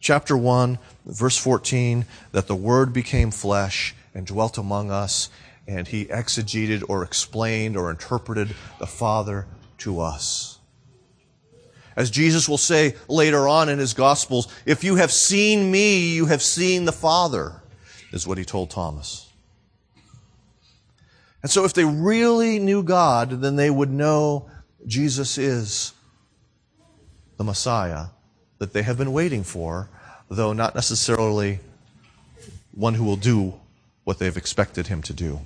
chapter 0.00 0.36
1, 0.36 0.78
verse 1.04 1.36
14, 1.36 2.06
that 2.32 2.46
the 2.46 2.56
Word 2.56 2.92
became 2.92 3.30
flesh 3.30 3.94
and 4.14 4.26
dwelt 4.26 4.56
among 4.56 4.90
us, 4.90 5.28
and 5.68 5.88
he 5.88 6.06
exegeted 6.06 6.84
or 6.88 7.02
explained 7.02 7.76
or 7.76 7.90
interpreted 7.90 8.54
the 8.78 8.86
Father 8.86 9.46
to 9.78 10.00
us. 10.00 10.58
As 11.96 12.10
Jesus 12.10 12.48
will 12.48 12.58
say 12.58 12.94
later 13.08 13.48
on 13.48 13.68
in 13.68 13.78
his 13.78 13.94
Gospels, 13.94 14.48
if 14.66 14.84
you 14.84 14.96
have 14.96 15.10
seen 15.10 15.70
me, 15.70 16.10
you 16.10 16.26
have 16.26 16.42
seen 16.42 16.84
the 16.84 16.92
Father, 16.92 17.62
is 18.12 18.26
what 18.26 18.38
he 18.38 18.44
told 18.44 18.70
Thomas. 18.70 19.30
And 21.42 21.50
so 21.50 21.64
if 21.64 21.72
they 21.72 21.84
really 21.84 22.58
knew 22.58 22.82
God, 22.82 23.40
then 23.40 23.56
they 23.56 23.70
would 23.70 23.90
know 23.90 24.50
Jesus 24.86 25.38
is 25.38 25.92
the 27.36 27.44
Messiah 27.44 28.06
that 28.58 28.72
they 28.72 28.82
have 28.82 28.98
been 28.98 29.12
waiting 29.12 29.42
for, 29.42 29.88
though 30.28 30.52
not 30.52 30.74
necessarily 30.74 31.60
one 32.72 32.94
who 32.94 33.04
will 33.04 33.16
do 33.16 33.54
what 34.04 34.18
they've 34.18 34.36
expected 34.36 34.86
him 34.88 35.02
to 35.02 35.12
do. 35.12 35.40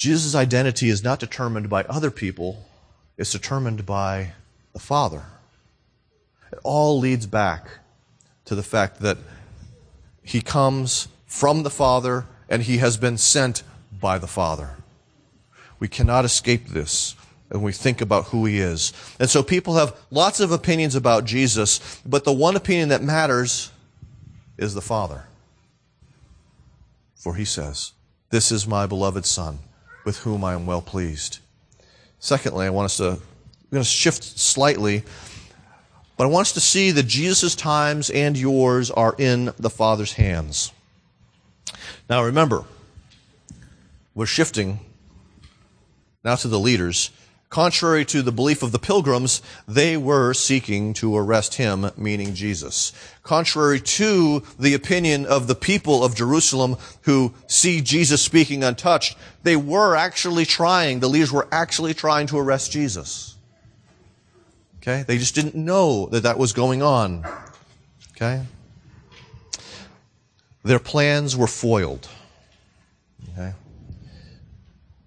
Jesus' 0.00 0.34
identity 0.34 0.88
is 0.88 1.04
not 1.04 1.20
determined 1.20 1.68
by 1.68 1.84
other 1.84 2.10
people, 2.10 2.64
it's 3.18 3.32
determined 3.32 3.84
by 3.84 4.32
the 4.72 4.78
Father. 4.78 5.24
It 6.50 6.58
all 6.64 6.98
leads 6.98 7.26
back 7.26 7.66
to 8.46 8.54
the 8.54 8.62
fact 8.62 9.00
that 9.00 9.18
he 10.22 10.40
comes 10.40 11.08
from 11.26 11.64
the 11.64 11.70
Father 11.70 12.24
and 12.48 12.62
he 12.62 12.78
has 12.78 12.96
been 12.96 13.18
sent 13.18 13.62
by 13.92 14.16
the 14.16 14.26
Father. 14.26 14.76
We 15.78 15.86
cannot 15.86 16.24
escape 16.24 16.68
this 16.68 17.14
when 17.50 17.60
we 17.60 17.72
think 17.72 18.00
about 18.00 18.28
who 18.28 18.46
he 18.46 18.58
is. 18.58 18.94
And 19.18 19.28
so 19.28 19.42
people 19.42 19.74
have 19.74 19.94
lots 20.10 20.40
of 20.40 20.50
opinions 20.50 20.94
about 20.94 21.26
Jesus, 21.26 22.00
but 22.06 22.24
the 22.24 22.32
one 22.32 22.56
opinion 22.56 22.88
that 22.88 23.02
matters 23.02 23.70
is 24.56 24.72
the 24.72 24.80
Father. 24.80 25.24
For 27.16 27.34
he 27.34 27.44
says, 27.44 27.92
This 28.30 28.50
is 28.50 28.66
my 28.66 28.86
beloved 28.86 29.26
Son, 29.26 29.58
with 30.10 30.18
whom 30.24 30.42
I 30.42 30.54
am 30.54 30.66
well 30.66 30.82
pleased. 30.82 31.38
Secondly, 32.18 32.66
I 32.66 32.70
want 32.70 32.86
us 32.86 32.96
to, 32.96 33.04
we're 33.04 33.70
going 33.70 33.84
to 33.84 33.88
shift 33.88 34.24
slightly, 34.24 35.04
but 36.16 36.24
I 36.24 36.26
want 36.26 36.48
us 36.48 36.52
to 36.54 36.60
see 36.60 36.90
that 36.90 37.04
Jesus' 37.04 37.54
times 37.54 38.10
and 38.10 38.36
yours 38.36 38.90
are 38.90 39.14
in 39.18 39.52
the 39.56 39.70
Father's 39.70 40.14
hands. 40.14 40.72
Now 42.08 42.24
remember, 42.24 42.64
we're 44.12 44.26
shifting 44.26 44.80
now 46.24 46.34
to 46.34 46.48
the 46.48 46.58
leaders. 46.58 47.12
Contrary 47.50 48.04
to 48.04 48.22
the 48.22 48.30
belief 48.30 48.62
of 48.62 48.70
the 48.70 48.78
pilgrims, 48.78 49.42
they 49.66 49.96
were 49.96 50.32
seeking 50.32 50.94
to 50.94 51.16
arrest 51.16 51.54
him, 51.54 51.90
meaning 51.96 52.32
Jesus. 52.32 52.92
Contrary 53.24 53.80
to 53.80 54.44
the 54.56 54.72
opinion 54.72 55.26
of 55.26 55.48
the 55.48 55.56
people 55.56 56.04
of 56.04 56.14
Jerusalem 56.14 56.76
who 57.02 57.34
see 57.48 57.80
Jesus 57.80 58.22
speaking 58.22 58.62
untouched, 58.62 59.18
they 59.42 59.56
were 59.56 59.96
actually 59.96 60.44
trying, 60.46 61.00
the 61.00 61.08
leaders 61.08 61.32
were 61.32 61.48
actually 61.50 61.92
trying 61.92 62.28
to 62.28 62.38
arrest 62.38 62.70
Jesus. 62.70 63.36
Okay? 64.76 65.02
They 65.02 65.18
just 65.18 65.34
didn't 65.34 65.56
know 65.56 66.06
that 66.06 66.22
that 66.22 66.38
was 66.38 66.52
going 66.52 66.82
on. 66.82 67.26
Okay? 68.12 68.44
Their 70.62 70.78
plans 70.78 71.36
were 71.36 71.48
foiled. 71.48 72.08
Okay? 73.32 73.54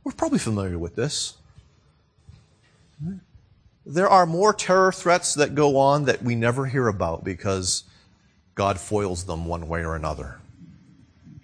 We're 0.04 0.12
probably 0.12 0.40
familiar 0.40 0.78
with 0.78 0.98
this. 0.98 1.36
There 3.86 4.08
are 4.08 4.26
more 4.26 4.54
terror 4.54 4.92
threats 4.92 5.34
that 5.36 5.56
go 5.56 5.78
on 5.78 6.06
that 6.06 6.24
we 6.24 6.36
never 6.36 6.66
hear 6.66 6.88
about 6.88 7.24
because 7.24 7.84
God 8.56 8.80
foils 8.80 9.26
them 9.26 9.46
one 9.46 9.68
way 9.68 9.84
or 9.84 9.96
another. 9.96 10.40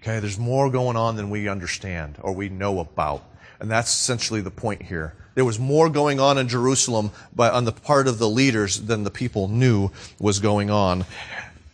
Okay, 0.02 0.20
there's 0.20 0.40
more 0.40 0.72
going 0.72 0.96
on 0.96 1.18
than 1.18 1.30
we 1.30 1.50
understand 1.50 2.18
or 2.22 2.32
we 2.32 2.48
know 2.48 2.80
about. 2.80 3.24
And 3.60 3.70
that's 3.70 3.92
essentially 3.92 4.40
the 4.40 4.52
point 4.52 4.84
here. 4.84 5.16
There 5.36 5.44
was 5.44 5.60
more 5.60 5.90
going 5.90 6.20
on 6.22 6.38
in 6.38 6.48
Jerusalem 6.48 7.12
by, 7.36 7.50
on 7.50 7.66
the 7.66 7.74
part 7.74 8.08
of 8.08 8.20
the 8.20 8.30
leaders 8.30 8.82
than 8.82 9.04
the 9.04 9.12
people 9.12 9.50
knew 9.50 9.92
was 10.18 10.40
going 10.40 10.70
on. 10.70 11.06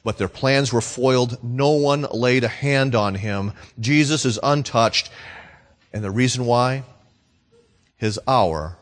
But 0.04 0.18
their 0.18 0.28
plans 0.28 0.74
were 0.74 0.82
foiled. 0.82 1.44
No 1.44 1.72
one 1.72 2.08
laid 2.12 2.44
a 2.44 2.48
hand 2.48 2.96
on 2.96 3.16
him. 3.16 3.54
Jesus 3.80 4.26
is 4.26 4.40
untouched. 4.42 5.12
And 5.94 6.04
the 6.04 6.12
reason 6.12 6.46
why? 6.46 6.84
His 7.98 8.20
hour 8.28 8.78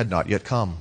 had 0.00 0.08
not 0.08 0.30
yet 0.30 0.44
come. 0.44 0.78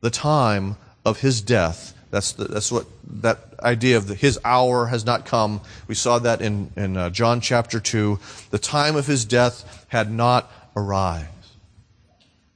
The 0.00 0.08
time 0.08 0.76
of 1.04 1.20
his 1.20 1.42
death 1.42 1.92
That's, 2.10 2.32
the, 2.32 2.44
that's 2.44 2.72
what 2.72 2.86
that 3.24 3.38
idea 3.60 3.98
of 3.98 4.06
the, 4.06 4.14
his 4.14 4.38
hour 4.42 4.86
has 4.86 5.04
not 5.04 5.26
come. 5.26 5.60
We 5.86 5.94
saw 5.94 6.18
that 6.20 6.40
in, 6.40 6.70
in 6.76 6.96
uh, 6.96 7.10
John 7.10 7.42
chapter 7.42 7.78
2. 7.78 8.18
The 8.50 8.58
time 8.58 8.96
of 8.96 9.06
his 9.06 9.26
death 9.26 9.86
had 9.88 10.10
not 10.10 10.50
arrived. 10.74 11.28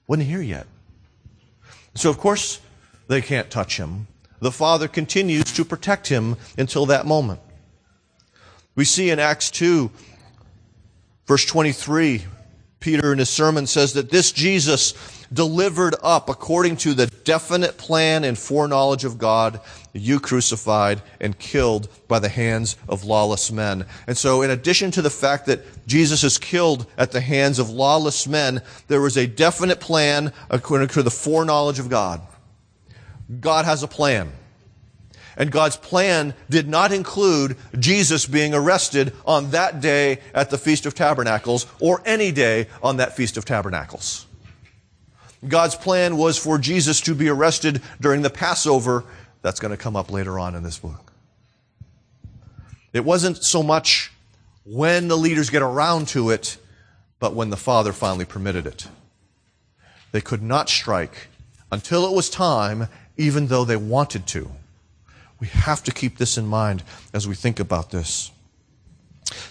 Wasn't 0.07 0.29
here 0.29 0.41
yet. 0.41 0.67
So, 1.95 2.09
of 2.09 2.17
course, 2.17 2.61
they 3.09 3.21
can't 3.21 3.51
touch 3.51 3.77
him. 3.77 4.07
The 4.41 4.53
Father 4.53 4.89
continues 4.89 5.53
to 5.53 5.65
protect 5.65 6.09
him 6.09 6.37
until 6.57 6.87
that 6.87 7.05
moment. 7.05 7.41
We 8.75 8.85
see 8.85 9.11
in 9.11 9.19
Acts 9.19 9.51
2, 9.51 9.91
verse 11.27 11.45
23, 11.45 12.25
Peter 12.87 13.13
in 13.13 13.19
his 13.19 13.29
sermon 13.29 13.67
says 13.67 13.95
that 13.95 14.11
this 14.11 14.31
Jesus 14.31 14.95
delivered 15.33 15.97
up 16.05 16.29
according 16.29 16.77
to 16.77 16.95
the 16.95 17.09
definite 17.25 17.77
plan 17.79 18.23
and 18.23 18.39
foreknowledge 18.39 19.05
of 19.05 19.19
God, 19.19 19.61
you 19.93 20.21
crucified 20.21 21.03
and 21.21 21.37
killed 21.37 21.89
by 22.07 22.21
the 22.21 22.29
hands 22.29 22.77
of 22.89 23.03
lawless 23.03 23.51
men. 23.51 23.87
And 24.07 24.17
so, 24.17 24.43
in 24.43 24.53
addition 24.53 24.93
to 24.93 25.03
the 25.03 25.11
fact 25.11 25.47
that 25.47 25.65
Jesus 25.89 26.23
is 26.23 26.39
killed 26.39 26.87
at 26.97 27.11
the 27.11 27.21
hands 27.21 27.59
of 27.59 27.71
lawless 27.71 28.29
men, 28.29 28.63
there 28.87 29.01
was 29.01 29.17
a 29.17 29.27
definite 29.27 29.81
plan 29.81 30.33
according 30.49 30.87
to 30.91 31.03
the 31.03 31.11
foreknowledge 31.11 31.81
of 31.81 31.89
God. 31.89 32.21
God 33.41 33.65
has 33.65 33.83
a 33.83 33.89
plan. 33.89 34.31
And 35.37 35.51
God's 35.51 35.77
plan 35.77 36.35
did 36.49 36.67
not 36.67 36.93
include 36.93 37.57
Jesus 37.79 38.25
being 38.27 38.55
arrested 38.55 39.13
on 39.27 39.51
that 39.51 39.81
day 39.81 40.21
at 40.33 40.51
the 40.51 40.59
Feast 40.59 40.87
of 40.87 40.95
Tabernacles 40.95 41.67
or 41.79 42.03
any 42.07 42.33
day 42.33 42.69
on 42.83 42.97
that 42.97 43.17
Feast 43.17 43.37
of 43.37 43.45
Tabernacles. 43.45 44.27
God's 45.47 45.75
plan 45.75 46.17
was 46.17 46.39
for 46.39 46.59
Jesus 46.59 47.01
to 47.03 47.15
be 47.15 47.29
arrested 47.29 47.83
during 48.01 48.23
the 48.23 48.31
Passover. 48.31 49.05
That's 49.43 49.61
going 49.61 49.71
to 49.71 49.77
come 49.77 49.95
up 49.95 50.11
later 50.11 50.39
on 50.39 50.55
in 50.55 50.63
this 50.63 50.79
book. 50.79 51.13
It 52.95 53.05
wasn't 53.05 53.37
so 53.45 53.63
much 53.63 54.11
when 54.65 55.09
the 55.09 55.19
leaders 55.19 55.51
get 55.51 55.61
around 55.61 56.09
to 56.09 56.31
it, 56.31 56.57
but 57.21 57.35
when 57.35 57.51
the 57.51 57.57
Father 57.57 57.93
finally 57.93 58.25
permitted 58.25 58.67
it. 58.67 58.89
They 60.13 60.23
could 60.23 60.43
not 60.43 60.71
strike 60.71 61.29
until 61.71 62.07
it 62.07 62.17
was 62.17 62.31
time, 62.31 62.89
even 63.19 63.49
though 63.49 63.67
they 63.67 63.77
wanted 63.77 64.27
to. 64.29 64.51
We 65.41 65.49
have 65.49 65.83
to 65.85 65.93
keep 65.93 66.19
this 66.19 66.39
in 66.39 66.47
mind 66.47 66.83
as 67.13 67.29
we 67.29 67.35
think 67.35 67.61
about 67.61 67.91
this. 67.91 68.31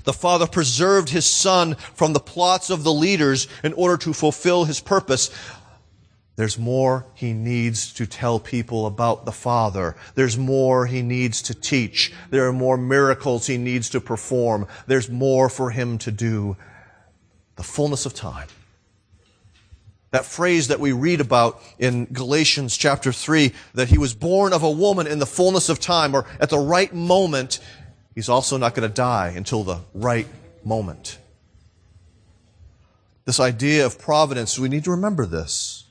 The 0.03 0.13
Father 0.13 0.47
preserved 0.47 1.09
His 1.09 1.25
Son 1.25 1.75
from 1.75 2.13
the 2.13 2.19
plots 2.19 2.69
of 2.69 2.83
the 2.83 2.93
leaders 2.93 3.47
in 3.63 3.73
order 3.73 3.97
to 3.97 4.13
fulfill 4.13 4.65
His 4.65 4.79
purpose. 4.79 5.29
There's 6.35 6.59
more 6.59 7.05
he 7.13 7.31
needs 7.31 7.93
to 7.93 8.05
tell 8.05 8.39
people 8.39 8.85
about 8.85 9.25
the 9.25 9.31
Father. 9.31 9.95
There's 10.15 10.37
more 10.37 10.85
he 10.85 11.01
needs 11.01 11.41
to 11.43 11.53
teach. 11.53 12.13
There 12.29 12.45
are 12.47 12.53
more 12.53 12.77
miracles 12.77 13.47
he 13.47 13.57
needs 13.57 13.89
to 13.91 14.01
perform. 14.01 14.67
There's 14.85 15.09
more 15.09 15.47
for 15.47 15.71
him 15.71 15.97
to 15.99 16.11
do. 16.11 16.57
The 17.55 17.63
fullness 17.63 18.05
of 18.05 18.13
time. 18.13 18.49
That 20.15 20.23
phrase 20.23 20.69
that 20.69 20.79
we 20.79 20.93
read 20.93 21.19
about 21.19 21.61
in 21.77 22.05
Galatians 22.05 22.77
chapter 22.77 23.11
3, 23.11 23.51
that 23.73 23.89
he 23.89 23.97
was 23.97 24.13
born 24.13 24.53
of 24.53 24.63
a 24.63 24.71
woman 24.71 25.07
in 25.07 25.19
the 25.19 25.25
fullness 25.25 25.67
of 25.67 25.81
time, 25.81 26.15
or 26.15 26.25
at 26.39 26.49
the 26.49 26.57
right 26.57 26.93
moment, 26.93 27.59
he's 28.13 28.29
also 28.29 28.55
not 28.55 28.75
going 28.75 28.87
to 28.87 28.95
die 28.95 29.33
until 29.35 29.65
the 29.65 29.81
right 29.93 30.25
moment. 30.63 31.17
This 33.25 33.41
idea 33.41 33.85
of 33.85 33.99
providence, 33.99 34.57
we 34.57 34.69
need 34.69 34.85
to 34.85 34.91
remember 34.91 35.25
this 35.25 35.83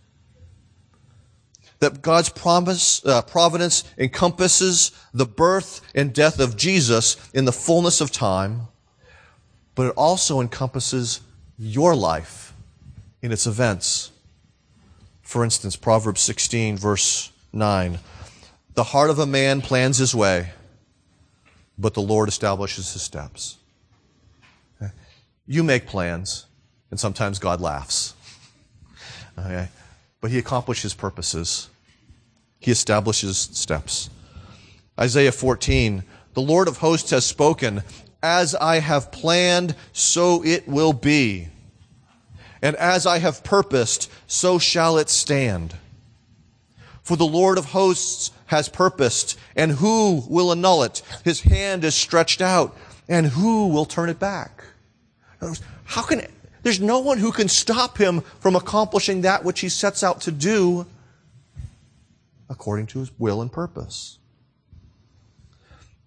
that 1.81 2.01
God's 2.01 2.31
promise, 2.31 3.05
uh, 3.05 3.21
providence 3.21 3.85
encompasses 3.99 4.93
the 5.13 5.27
birth 5.27 5.83
and 5.95 6.15
death 6.15 6.41
of 6.41 6.57
Jesus 6.57 7.19
in 7.35 7.45
the 7.45 7.53
fullness 7.53 8.01
of 8.01 8.11
time, 8.11 8.69
but 9.75 9.89
it 9.89 9.95
also 9.99 10.41
encompasses 10.41 11.21
your 11.59 11.95
life 11.95 12.55
in 13.21 13.31
its 13.31 13.47
events. 13.47 14.13
For 15.35 15.43
instance, 15.43 15.75
Proverbs 15.75 16.21
16, 16.21 16.77
verse 16.77 17.33
9 17.53 17.99
The 18.75 18.85
heart 18.85 19.11
of 19.11 19.19
a 19.19 19.27
man 19.27 19.63
plans 19.63 19.99
his 19.99 20.15
way, 20.15 20.51
but 21.77 21.95
the 21.95 22.03
Lord 22.03 22.29
establishes 22.29 22.93
his 22.93 23.03
steps. 23.03 23.57
You 25.45 25.65
make 25.65 25.89
plans, 25.89 26.47
and 26.93 27.01
sometimes 27.01 27.41
God 27.41 27.61
laughs. 27.61 28.15
Okay? 29.37 29.71
But 30.21 30.31
he 30.31 30.39
accomplishes 30.39 30.95
purposes 30.95 31.69
he 32.61 32.71
establishes 32.71 33.37
steps. 33.37 34.11
Isaiah 34.97 35.33
14, 35.33 36.05
the 36.35 36.43
Lord 36.43 36.69
of 36.69 36.77
hosts 36.77 37.11
has 37.11 37.27
spoken, 37.27 37.83
as 38.23 38.55
I 38.55 38.79
have 38.79 39.11
planned, 39.11 39.75
so 39.93 40.45
it 40.45 40.69
will 40.69 40.93
be. 40.93 41.49
And 42.65 42.75
as 42.77 43.05
I 43.05 43.19
have 43.19 43.45
purposed, 43.45 44.11
so 44.27 44.59
shall 44.59 44.97
it 44.97 45.11
stand. 45.11 45.75
For 47.03 47.15
the 47.15 47.27
Lord 47.27 47.59
of 47.59 47.67
hosts 47.67 48.31
has 48.47 48.71
purposed, 48.71 49.39
and 49.55 49.73
who 49.73 50.25
will 50.29 50.51
annul 50.51 50.83
it? 50.85 51.03
His 51.25 51.43
hand 51.43 51.85
is 51.85 51.95
stretched 51.95 52.41
out, 52.41 52.75
and 53.07 53.27
who 53.27 53.69
will 53.69 53.85
turn 53.85 54.09
it 54.09 54.19
back? 54.19 54.65
How 55.85 56.03
can, 56.03 56.27
there's 56.63 56.81
no 56.81 57.01
one 57.01 57.19
who 57.19 57.33
can 57.33 57.49
stop 57.49 57.99
him 57.99 58.23
from 58.41 58.57
accomplishing 58.57 59.21
that 59.21 59.45
which 59.45 59.61
he 59.61 59.69
sets 59.69 60.03
out 60.03 60.23
to 60.23 60.33
do 60.33 60.87
according 62.49 62.87
to 62.87 63.01
his 63.01 63.11
will 63.19 63.43
and 63.43 63.53
purpose. 63.53 64.19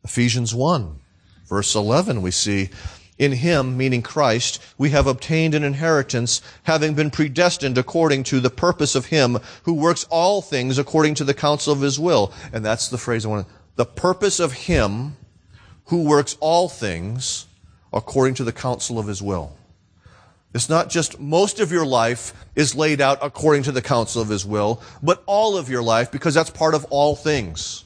Ephesians 0.03 0.55
1, 0.55 0.99
verse 1.45 1.75
11, 1.75 2.21
we 2.21 2.31
see, 2.31 2.69
in 3.17 3.31
him, 3.31 3.77
meaning 3.77 4.01
Christ, 4.01 4.61
we 4.77 4.91
have 4.91 5.07
obtained 5.07 5.55
an 5.55 5.63
inheritance, 5.63 6.41
having 6.63 6.93
been 6.93 7.09
predestined 7.09 7.77
according 7.77 8.23
to 8.25 8.39
the 8.39 8.49
purpose 8.49 8.95
of 8.95 9.07
him 9.07 9.39
who 9.63 9.73
works 9.73 10.05
all 10.09 10.41
things 10.41 10.77
according 10.77 11.15
to 11.15 11.23
the 11.23 11.33
counsel 11.33 11.73
of 11.73 11.81
his 11.81 11.99
will. 11.99 12.31
And 12.53 12.63
that's 12.63 12.89
the 12.89 12.97
phrase 12.97 13.25
I 13.25 13.29
want 13.29 13.47
to, 13.47 13.53
the 13.75 13.85
purpose 13.85 14.39
of 14.39 14.53
him 14.53 15.17
who 15.85 16.03
works 16.03 16.37
all 16.39 16.69
things 16.69 17.47
according 17.91 18.35
to 18.35 18.43
the 18.43 18.51
counsel 18.51 18.99
of 18.99 19.07
his 19.07 19.21
will. 19.21 19.55
It's 20.53 20.69
not 20.69 20.89
just 20.89 21.19
most 21.19 21.59
of 21.59 21.71
your 21.71 21.85
life 21.85 22.33
is 22.55 22.75
laid 22.75 23.01
out 23.01 23.19
according 23.21 23.63
to 23.63 23.71
the 23.71 23.81
counsel 23.81 24.21
of 24.21 24.29
his 24.29 24.45
will, 24.45 24.81
but 25.03 25.21
all 25.25 25.57
of 25.57 25.69
your 25.69 25.83
life 25.83 26.11
because 26.11 26.33
that's 26.33 26.49
part 26.49 26.73
of 26.73 26.85
all 26.89 27.15
things. 27.15 27.83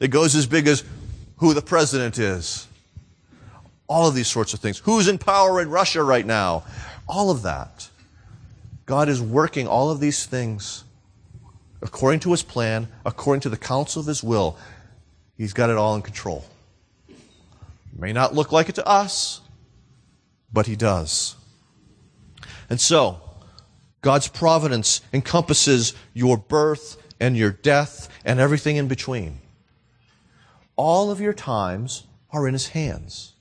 It 0.00 0.08
goes 0.08 0.34
as 0.34 0.46
big 0.46 0.66
as 0.66 0.84
who 1.36 1.54
the 1.54 1.62
president 1.62 2.18
is. 2.18 2.66
All 3.88 4.08
of 4.08 4.14
these 4.14 4.28
sorts 4.28 4.54
of 4.54 4.60
things. 4.60 4.78
Who's 4.78 5.08
in 5.08 5.18
power 5.18 5.60
in 5.60 5.70
Russia 5.70 6.02
right 6.02 6.24
now? 6.24 6.64
All 7.08 7.30
of 7.30 7.42
that. 7.42 7.88
God 8.86 9.08
is 9.08 9.20
working 9.20 9.66
all 9.66 9.90
of 9.90 10.00
these 10.00 10.26
things 10.26 10.84
according 11.82 12.20
to 12.20 12.30
his 12.30 12.42
plan, 12.42 12.88
according 13.04 13.40
to 13.40 13.48
the 13.48 13.56
counsel 13.56 14.00
of 14.00 14.06
his 14.06 14.22
will. 14.22 14.56
He's 15.36 15.52
got 15.52 15.70
it 15.70 15.76
all 15.76 15.96
in 15.96 16.02
control. 16.02 16.44
It 17.08 17.16
May 17.98 18.12
not 18.12 18.34
look 18.34 18.52
like 18.52 18.68
it 18.68 18.76
to 18.76 18.86
us, 18.86 19.40
but 20.52 20.66
he 20.66 20.76
does. 20.76 21.36
And 22.70 22.80
so, 22.80 23.20
God's 24.00 24.28
providence 24.28 25.00
encompasses 25.12 25.94
your 26.12 26.36
birth 26.36 26.96
and 27.20 27.36
your 27.36 27.50
death 27.50 28.08
and 28.24 28.40
everything 28.40 28.76
in 28.76 28.88
between. 28.88 29.38
All 30.74 31.10
of 31.10 31.20
your 31.20 31.32
times 31.32 32.04
are 32.32 32.48
in 32.48 32.54
His 32.54 32.68
hands. 32.68 33.34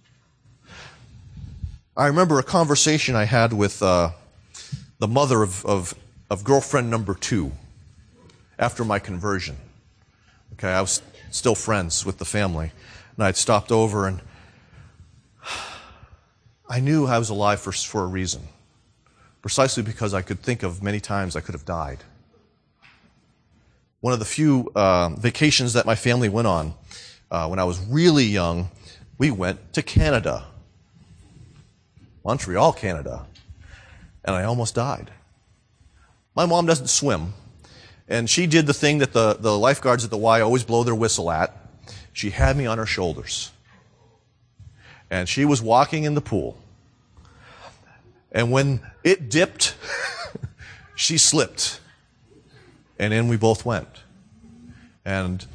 I 1.96 2.08
remember 2.08 2.40
a 2.40 2.44
conversation 2.44 3.16
I 3.16 3.26
had 3.26 3.52
with 3.52 3.84
uh, 3.84 4.12
the 5.00 5.08
mother 5.08 5.44
of, 5.44 5.66
of, 5.66 5.94
of 6.30 6.44
girlfriend 6.44 6.90
number 6.90 7.14
two 7.14 7.52
after 8.58 8.86
my 8.86 8.98
conversion. 8.98 9.58
Okay, 10.54 10.70
I 10.70 10.80
was 10.80 11.02
still 11.32 11.56
friends 11.56 12.06
with 12.06 12.18
the 12.18 12.26
family, 12.26 12.72
and 13.16 13.26
I'd 13.26 13.36
stopped 13.36 13.72
over, 13.74 14.08
and 14.08 14.22
I 16.70 16.80
knew 16.80 17.08
I 17.08 17.18
was 17.18 17.30
alive 17.30 17.60
for, 17.60 17.74
for 17.74 18.04
a 18.04 18.08
reason 18.08 18.48
precisely 19.42 19.84
because 19.84 20.14
I 20.14 20.22
could 20.22 20.40
think 20.40 20.64
of 20.64 20.84
many 20.84 21.00
times 21.00 21.36
I 21.36 21.42
could 21.42 21.56
have 21.56 21.66
died. 21.66 22.04
One 24.00 24.14
of 24.14 24.20
the 24.20 24.26
few 24.26 24.72
uh, 24.76 25.10
vacations 25.10 25.74
that 25.74 25.86
my 25.86 25.96
family 25.96 26.30
went 26.30 26.48
on 26.48 26.74
uh, 27.30 27.48
when 27.48 27.60
I 27.60 27.64
was 27.64 27.80
really 27.86 28.26
young, 28.26 28.70
we 29.18 29.32
went 29.32 29.74
to 29.74 29.82
Canada, 29.82 30.46
Montreal, 32.24 32.74
Canada, 32.74 33.26
and 34.24 34.36
I 34.36 34.44
almost 34.44 34.76
died. 34.76 35.12
My 36.36 36.46
mom 36.46 36.66
doesn't 36.66 36.88
swim, 36.88 37.34
and 38.08 38.30
she 38.30 38.48
did 38.48 38.66
the 38.66 38.74
thing 38.74 39.00
that 39.00 39.14
the, 39.14 39.36
the 39.40 39.58
lifeguards 39.58 40.04
at 40.04 40.10
the 40.10 40.18
Y 40.18 40.42
always 40.42 40.64
blow 40.64 40.84
their 40.84 40.96
whistle 40.96 41.32
at. 41.32 41.56
She 42.14 42.30
had 42.30 42.58
me 42.58 42.66
on 42.66 42.78
her 42.78 42.86
shoulders. 42.86 43.52
And 45.10 45.28
she 45.28 45.46
was 45.46 45.62
walking 45.62 46.04
in 46.04 46.14
the 46.14 46.22
pool. 46.22 46.58
And 48.32 48.52
when 48.52 48.82
it 49.04 49.30
dipped, 49.30 49.76
she 50.96 51.18
slipped. 51.18 51.80
And 52.98 53.14
in 53.14 53.28
we 53.28 53.38
both 53.38 53.66
went. 53.66 53.88
And 55.04 55.46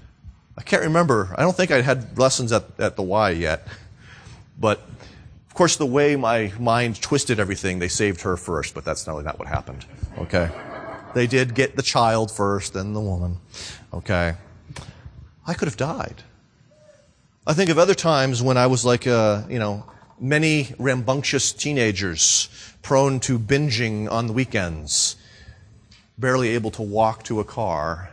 I 0.59 0.63
can't 0.63 0.83
remember. 0.83 1.35
I 1.37 1.43
don't 1.43 1.57
think 1.57 1.71
I 1.71 1.81
had 1.81 2.19
lessons 2.19 2.53
at, 2.53 2.65
at 2.79 2.97
the 2.97 3.03
Y 3.03 3.31
yet. 3.31 3.67
But 4.59 4.81
course, 5.57 5.77
the 5.77 5.87
way 5.87 6.17
my 6.17 6.53
mind 6.61 7.01
twisted 7.01 7.41
everything, 7.41 7.79
they 7.79 7.89
saved 7.89 8.21
her 8.23 8.37
first, 8.37 8.75
but 8.75 8.85
that's 8.85 9.07
not, 9.07 9.25
not 9.25 9.39
what 9.39 9.49
happened. 9.49 9.85
Okay. 10.19 10.51
They 11.15 11.27
did 11.27 11.55
get 11.55 11.77
the 11.77 11.83
child 11.83 12.31
first, 12.31 12.75
then 12.75 12.93
the 12.93 13.01
woman. 13.01 13.39
Okay. 13.93 14.35
I 15.47 15.55
could 15.55 15.67
have 15.67 15.77
died. 15.77 16.23
I 17.47 17.55
think 17.55 17.71
of 17.71 17.79
other 17.79 17.95
times 17.95 18.43
when 18.43 18.57
I 18.57 18.67
was 18.67 18.85
like, 18.85 19.07
uh, 19.07 19.45
you 19.49 19.59
know, 19.59 19.85
many 20.21 20.75
rambunctious 20.79 21.53
teenagers 21.53 22.49
prone 22.83 23.21
to 23.21 23.39
binging 23.39 24.11
on 24.11 24.27
the 24.27 24.33
weekends, 24.33 25.17
barely 26.19 26.49
able 26.51 26.71
to 26.73 26.83
walk 26.83 27.23
to 27.25 27.41
a 27.41 27.45
car 27.45 28.11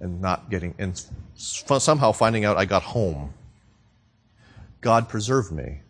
and 0.00 0.20
not 0.20 0.50
getting, 0.50 0.74
and 0.78 1.02
somehow 1.34 2.12
finding 2.12 2.44
out 2.44 2.56
I 2.56 2.64
got 2.64 2.82
home. 2.82 3.34
God 4.80 5.08
preserved 5.08 5.52
me. 5.52 5.80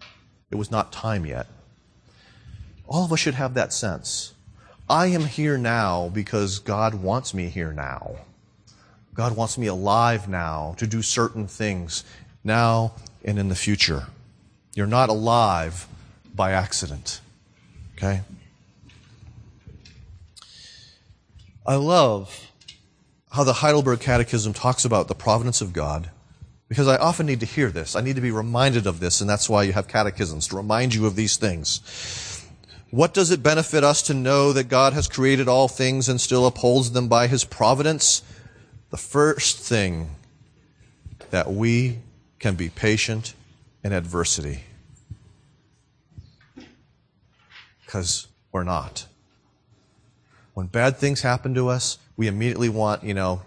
It 0.51 0.57
was 0.57 0.71
not 0.71 0.93
time 0.93 1.27
yet. 1.27 1.47
All 2.87 3.05
of 3.05 3.13
us 3.13 3.19
should 3.19 3.35
have 3.35 3.55
that 3.55 3.73
sense. 3.73 4.35
I 4.89 5.07
am 5.07 5.25
here 5.25 5.59
now 5.59 6.09
because 6.09 6.61
God 6.61 6.95
wants 6.95 7.35
me 7.35 7.49
here 7.49 7.73
now. 7.73 8.17
God 9.15 9.37
wants 9.37 9.59
me 9.59 9.67
alive 9.67 10.29
now 10.29 10.75
to 10.79 10.87
do 10.87 11.03
certain 11.03 11.49
things 11.49 12.05
now 12.45 12.93
and 13.25 13.39
in 13.39 13.49
the 13.49 13.57
future. 13.57 14.07
You're 14.75 14.87
not 14.87 15.09
alive 15.09 15.89
by 16.35 16.53
accident. 16.53 17.21
Okay? 17.97 18.21
I 21.67 21.75
love 21.75 22.53
how 23.33 23.43
the 23.43 23.55
Heidelberg 23.55 24.01
Catechism 24.01 24.53
talks 24.53 24.85
about 24.85 25.09
the 25.09 25.15
providence 25.15 25.61
of 25.61 25.73
God 25.73 26.11
because 26.69 26.89
I 26.89 26.97
often 26.97 27.27
need 27.27 27.41
to 27.41 27.47
hear 27.47 27.71
this. 27.71 27.95
I 27.95 28.01
need 28.01 28.17
to 28.17 28.23
be 28.23 28.31
reminded 28.31 28.87
of 28.87 29.01
this, 29.01 29.21
and 29.21 29.31
that's 29.31 29.49
why 29.49 29.63
you 29.63 29.73
have 29.73 29.89
catechisms 29.89 30.49
to 30.49 30.57
remind 30.57 30.95
you 30.95 31.07
of 31.07 31.17
these 31.17 31.37
things. 31.37 32.43
What 32.91 33.15
does 33.15 33.31
it 33.31 33.43
benefit 33.43 33.85
us 33.85 34.03
to 34.03 34.15
know 34.15 34.53
that 34.53 34.69
God 34.69 34.93
has 34.93 35.09
created 35.09 35.49
all 35.49 35.69
things 35.69 36.09
and 36.09 36.21
still 36.21 36.47
upholds 36.47 36.93
them 36.93 37.09
by 37.09 37.27
his 37.27 37.45
providence? 37.45 38.23
The 38.91 38.97
first 38.97 39.59
thing 39.59 40.11
that 41.31 41.53
we 41.53 41.99
can 42.39 42.55
be 42.55 42.69
patient 42.69 43.35
in 43.83 43.93
adversity. 43.93 44.65
Because 47.85 48.29
we're 48.53 48.65
not. 48.65 49.07
When 50.55 50.67
bad 50.67 50.97
things 50.97 51.23
happen 51.23 51.55
to 51.55 51.69
us, 51.69 51.99
we 52.17 52.29
immediately 52.29 52.69
want, 52.69 53.05
you 53.05 53.15
know, 53.15 53.43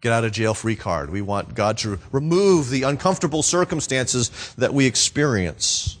get 0.00 0.12
out 0.12 0.24
of 0.24 0.32
jail 0.32 0.54
free 0.54 0.76
card. 0.76 1.10
We 1.10 1.22
want 1.22 1.54
God 1.54 1.78
to 1.78 1.98
remove 2.12 2.70
the 2.70 2.82
uncomfortable 2.82 3.42
circumstances 3.42 4.54
that 4.56 4.74
we 4.74 4.86
experience. 4.86 5.98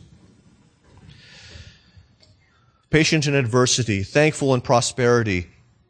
Patient 2.90 3.26
in 3.26 3.34
adversity, 3.34 4.02
thankful 4.02 4.54
in 4.54 4.60
prosperity, 4.60 5.48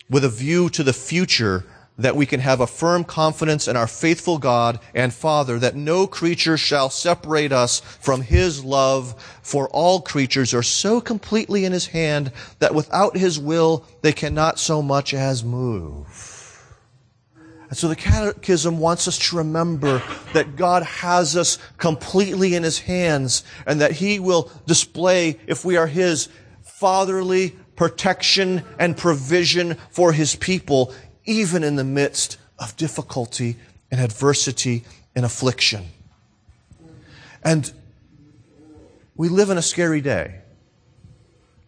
with 0.09 0.25
a 0.25 0.29
view 0.29 0.71
to 0.71 0.83
the 0.83 0.92
future 0.92 1.64
that 1.99 2.16
we 2.16 2.27
can 2.27 2.40
have 2.40 2.61
a 2.61 2.66
firm 2.66 3.05
confidence 3.05 3.66
in 3.69 3.77
our 3.77 3.87
faithful 3.87 4.38
God 4.38 4.79
and 4.95 5.12
Father 5.12 5.59
that 5.59 5.75
no 5.75 6.07
creature 6.07 6.59
shall 6.59 6.90
separate 6.90 7.53
us 7.53 7.81
from 7.81 8.21
His 8.21 8.64
love, 8.64 9.21
for 9.42 9.69
all 9.71 10.01
creatures 10.01 10.53
are 10.53 10.62
so 10.62 11.01
completely 11.01 11.64
in 11.64 11.73
His 11.73 11.87
hand 11.87 12.33
that 12.59 12.75
without 12.75 13.16
His 13.16 13.38
will 13.38 13.85
they 14.03 14.12
cannot 14.12 14.59
so 14.59 14.83
much 14.83 15.14
as 15.14 15.42
move. 15.42 16.36
And 17.68 17.76
so 17.76 17.88
the 17.88 17.96
Catechism 17.96 18.79
wants 18.79 19.09
us 19.09 19.18
to 19.31 19.37
remember 19.37 20.02
that 20.33 20.57
God 20.57 20.83
has 20.85 21.37
us 21.37 21.59
completely 21.79 22.55
in 22.55 22.62
His 22.62 22.79
hands 22.79 23.42
and 23.66 23.81
that 23.81 23.92
He 23.92 24.20
will 24.20 24.50
display, 24.66 25.38
if 25.46 25.64
we 25.64 25.76
are 25.76 25.87
His, 25.87 26.29
fatherly 26.62 27.57
protection 27.74 28.62
and 28.79 28.96
provision 28.96 29.76
for 29.90 30.12
His 30.12 30.37
people 30.37 30.94
even 31.24 31.64
in 31.64 31.76
the 31.76 31.85
midst 31.85 32.38
of 32.59 32.76
difficulty 32.76 33.57
and 33.90 34.00
adversity 34.00 34.85
and 35.14 35.24
affliction. 35.24 35.87
And 37.42 37.70
we 39.16 39.29
live 39.29 39.50
in 39.50 39.59
a 39.59 39.62
scary 39.62 40.00
day. 40.00 40.40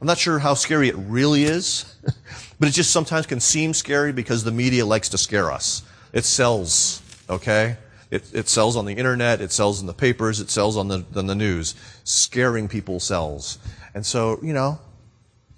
I'm 0.00 0.06
not 0.06 0.18
sure 0.18 0.38
how 0.38 0.54
scary 0.54 0.88
it 0.88 0.96
really 0.96 1.44
is, 1.44 1.96
but 2.60 2.68
it 2.68 2.72
just 2.72 2.92
sometimes 2.92 3.26
can 3.26 3.40
seem 3.40 3.74
scary 3.74 4.12
because 4.12 4.44
the 4.44 4.52
media 4.52 4.86
likes 4.86 5.08
to 5.10 5.18
scare 5.18 5.50
us. 5.50 5.82
It 6.12 6.24
sells, 6.24 7.02
okay? 7.28 7.76
It, 8.10 8.24
it 8.32 8.48
sells 8.48 8.76
on 8.76 8.86
the 8.86 8.94
internet, 8.94 9.40
it 9.40 9.52
sells 9.52 9.80
in 9.80 9.86
the 9.86 9.92
papers, 9.92 10.40
it 10.40 10.50
sells 10.50 10.76
on 10.76 10.88
the, 10.88 11.04
on 11.14 11.26
the 11.26 11.34
news. 11.34 11.74
Scaring 12.04 12.68
people 12.68 13.00
sells. 13.00 13.58
And 13.94 14.04
so, 14.04 14.38
you 14.42 14.52
know, 14.52 14.78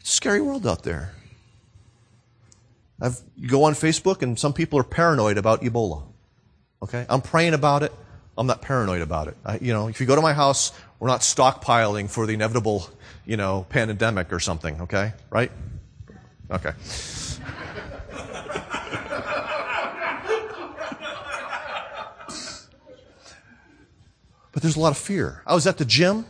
scary 0.02 0.40
world 0.40 0.66
out 0.66 0.82
there. 0.82 1.12
I've, 3.00 3.18
you 3.36 3.48
go 3.48 3.64
on 3.64 3.74
Facebook 3.74 4.22
and 4.22 4.38
some 4.38 4.52
people 4.52 4.78
are 4.78 4.84
paranoid 4.84 5.38
about 5.38 5.62
Ebola. 5.62 6.02
Okay? 6.82 7.06
I'm 7.08 7.22
praying 7.22 7.54
about 7.54 7.82
it. 7.82 7.92
I'm 8.36 8.46
not 8.46 8.62
paranoid 8.62 9.02
about 9.02 9.28
it. 9.28 9.36
I, 9.44 9.58
you 9.58 9.72
know, 9.72 9.88
if 9.88 10.00
you 10.00 10.06
go 10.06 10.16
to 10.16 10.22
my 10.22 10.32
house, 10.32 10.72
we're 10.98 11.08
not 11.08 11.20
stockpiling 11.20 12.10
for 12.10 12.26
the 12.26 12.34
inevitable, 12.34 12.88
you 13.26 13.36
know, 13.36 13.66
pandemic 13.68 14.32
or 14.32 14.40
something. 14.40 14.80
Okay? 14.82 15.12
Right? 15.30 15.52
Okay. 16.50 16.72
But 24.52 24.62
there's 24.62 24.76
a 24.76 24.80
lot 24.80 24.90
of 24.90 24.98
fear. 24.98 25.42
I 25.46 25.54
was 25.54 25.66
at 25.66 25.78
the 25.78 25.84
gym, 25.84 26.26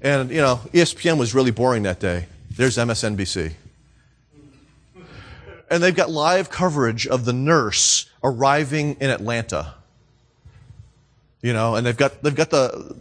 and, 0.00 0.30
you 0.30 0.40
know, 0.40 0.60
ESPN 0.72 1.18
was 1.18 1.34
really 1.34 1.50
boring 1.50 1.82
that 1.84 2.00
day. 2.00 2.26
There's 2.50 2.76
MSNBC 2.76 3.54
and 5.70 5.82
they've 5.82 5.94
got 5.94 6.10
live 6.10 6.50
coverage 6.50 7.06
of 7.06 7.24
the 7.24 7.32
nurse 7.32 8.08
arriving 8.22 8.96
in 9.00 9.10
Atlanta. 9.10 9.74
You 11.42 11.52
know, 11.52 11.76
and 11.76 11.86
they've 11.86 11.96
got 11.96 12.22
they've 12.22 12.34
got 12.34 12.50
the 12.50 12.96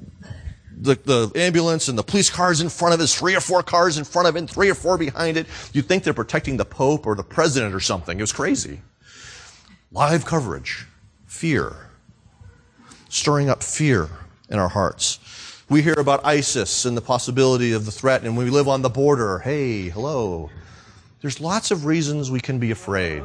the, 0.77 0.95
the 0.95 1.31
ambulance 1.35 1.87
and 1.87 1.97
the 1.97 2.03
police 2.03 2.29
cars 2.29 2.59
in 2.61 2.69
front 2.69 2.93
of 2.93 2.99
it, 2.99 3.07
three 3.07 3.35
or 3.35 3.39
four 3.39 3.63
cars 3.63 3.97
in 3.97 4.03
front 4.03 4.27
of 4.27 4.35
it, 4.35 4.39
and 4.39 4.49
three 4.49 4.69
or 4.69 4.75
four 4.75 4.97
behind 4.97 5.37
it. 5.37 5.47
You'd 5.73 5.85
think 5.85 6.03
they're 6.03 6.13
protecting 6.13 6.57
the 6.57 6.65
Pope 6.65 7.07
or 7.07 7.15
the 7.15 7.23
president 7.23 7.73
or 7.73 7.79
something. 7.79 8.17
It 8.17 8.21
was 8.21 8.33
crazy. 8.33 8.81
Live 9.91 10.25
coverage. 10.25 10.85
Fear. 11.27 11.84
Stirring 13.15 13.49
up 13.49 13.63
fear 13.63 14.09
in 14.49 14.59
our 14.59 14.67
hearts. 14.67 15.19
We 15.69 15.81
hear 15.81 15.95
about 15.97 16.25
ISIS 16.25 16.83
and 16.83 16.97
the 16.97 17.01
possibility 17.01 17.71
of 17.71 17.85
the 17.85 17.91
threat, 17.91 18.23
and 18.23 18.35
we 18.35 18.49
live 18.49 18.67
on 18.67 18.81
the 18.81 18.89
border. 18.89 19.39
Hey, 19.39 19.87
hello. 19.87 20.49
There's 21.21 21.39
lots 21.39 21.71
of 21.71 21.85
reasons 21.85 22.29
we 22.29 22.41
can 22.41 22.59
be 22.59 22.71
afraid. 22.71 23.23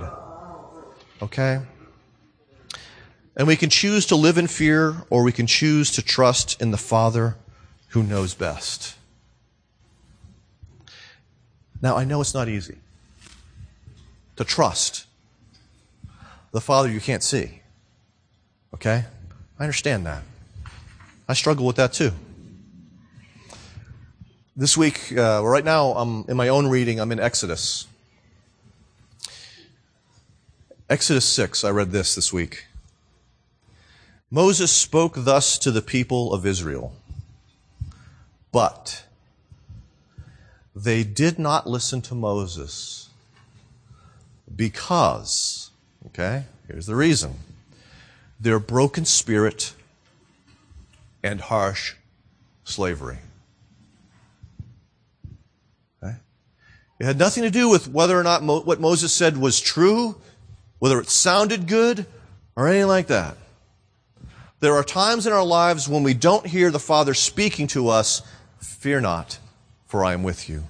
Okay? 1.20 1.62
And 3.36 3.48
we 3.48 3.56
can 3.56 3.68
choose 3.68 4.06
to 4.06 4.14
live 4.14 4.38
in 4.38 4.46
fear 4.46 4.94
or 5.10 5.24
we 5.24 5.32
can 5.32 5.48
choose 5.48 5.90
to 5.96 6.02
trust 6.02 6.62
in 6.62 6.70
the 6.70 6.78
Father 6.78 7.36
who 7.88 8.04
knows 8.04 8.32
best. 8.32 8.94
Now, 11.82 11.96
I 11.96 12.04
know 12.04 12.20
it's 12.20 12.32
not 12.32 12.48
easy 12.48 12.78
to 14.36 14.44
trust 14.44 15.06
the 16.52 16.60
Father 16.60 16.88
you 16.88 17.00
can't 17.00 17.24
see. 17.24 17.62
Okay? 18.72 19.06
I 19.60 19.64
understand 19.64 20.06
that. 20.06 20.22
I 21.28 21.34
struggle 21.34 21.66
with 21.66 21.76
that 21.76 21.92
too. 21.92 22.12
This 24.56 24.74
week, 24.74 25.12
uh, 25.14 25.42
right 25.44 25.64
now, 25.64 25.90
I'm 25.90 26.24
in 26.28 26.36
my 26.38 26.48
own 26.48 26.66
reading, 26.68 26.98
I'm 26.98 27.12
in 27.12 27.20
Exodus. 27.20 27.86
Exodus 30.88 31.26
6, 31.26 31.62
I 31.62 31.70
read 31.70 31.90
this 31.92 32.14
this 32.14 32.32
week. 32.32 32.64
Moses 34.30 34.72
spoke 34.72 35.12
thus 35.14 35.58
to 35.58 35.70
the 35.70 35.82
people 35.82 36.32
of 36.32 36.46
Israel, 36.46 36.94
but 38.52 39.04
they 40.74 41.04
did 41.04 41.38
not 41.38 41.66
listen 41.66 42.00
to 42.02 42.14
Moses 42.14 43.10
because, 44.56 45.70
okay, 46.06 46.44
here's 46.66 46.86
the 46.86 46.96
reason 46.96 47.34
their 48.40 48.58
broken 48.58 49.04
spirit 49.04 49.74
and 51.22 51.40
harsh 51.40 51.94
slavery. 52.64 53.18
Okay? 56.02 56.16
It 56.98 57.04
had 57.04 57.18
nothing 57.18 57.42
to 57.42 57.50
do 57.50 57.68
with 57.68 57.88
whether 57.88 58.18
or 58.18 58.22
not 58.22 58.42
Mo- 58.42 58.62
what 58.62 58.80
Moses 58.80 59.12
said 59.12 59.36
was 59.36 59.60
true 59.60 60.16
whether 60.80 60.98
it 60.98 61.08
sounded 61.08 61.68
good 61.68 62.06
or 62.56 62.66
anything 62.66 62.88
like 62.88 63.06
that. 63.06 63.36
There 64.58 64.74
are 64.74 64.82
times 64.82 65.26
in 65.26 65.32
our 65.32 65.44
lives 65.44 65.88
when 65.88 66.02
we 66.02 66.14
don't 66.14 66.46
hear 66.46 66.70
the 66.70 66.78
Father 66.78 67.14
speaking 67.14 67.66
to 67.68 67.88
us, 67.88 68.22
fear 68.58 69.00
not, 69.00 69.38
for 69.86 70.04
I 70.04 70.12
am 70.14 70.22
with 70.22 70.48
you. 70.48 70.64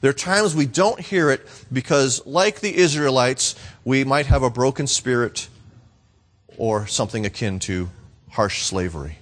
There 0.00 0.10
are 0.10 0.14
times 0.14 0.56
we 0.56 0.66
don't 0.66 0.98
hear 0.98 1.30
it 1.30 1.46
because, 1.72 2.26
like 2.26 2.60
the 2.60 2.74
Israelites, 2.74 3.54
we 3.84 4.02
might 4.02 4.26
have 4.26 4.42
a 4.42 4.50
broken 4.50 4.86
spirit 4.86 5.48
or 6.60 6.86
something 6.86 7.24
akin 7.24 7.58
to 7.58 7.88
harsh 8.32 8.64
slavery. 8.64 9.16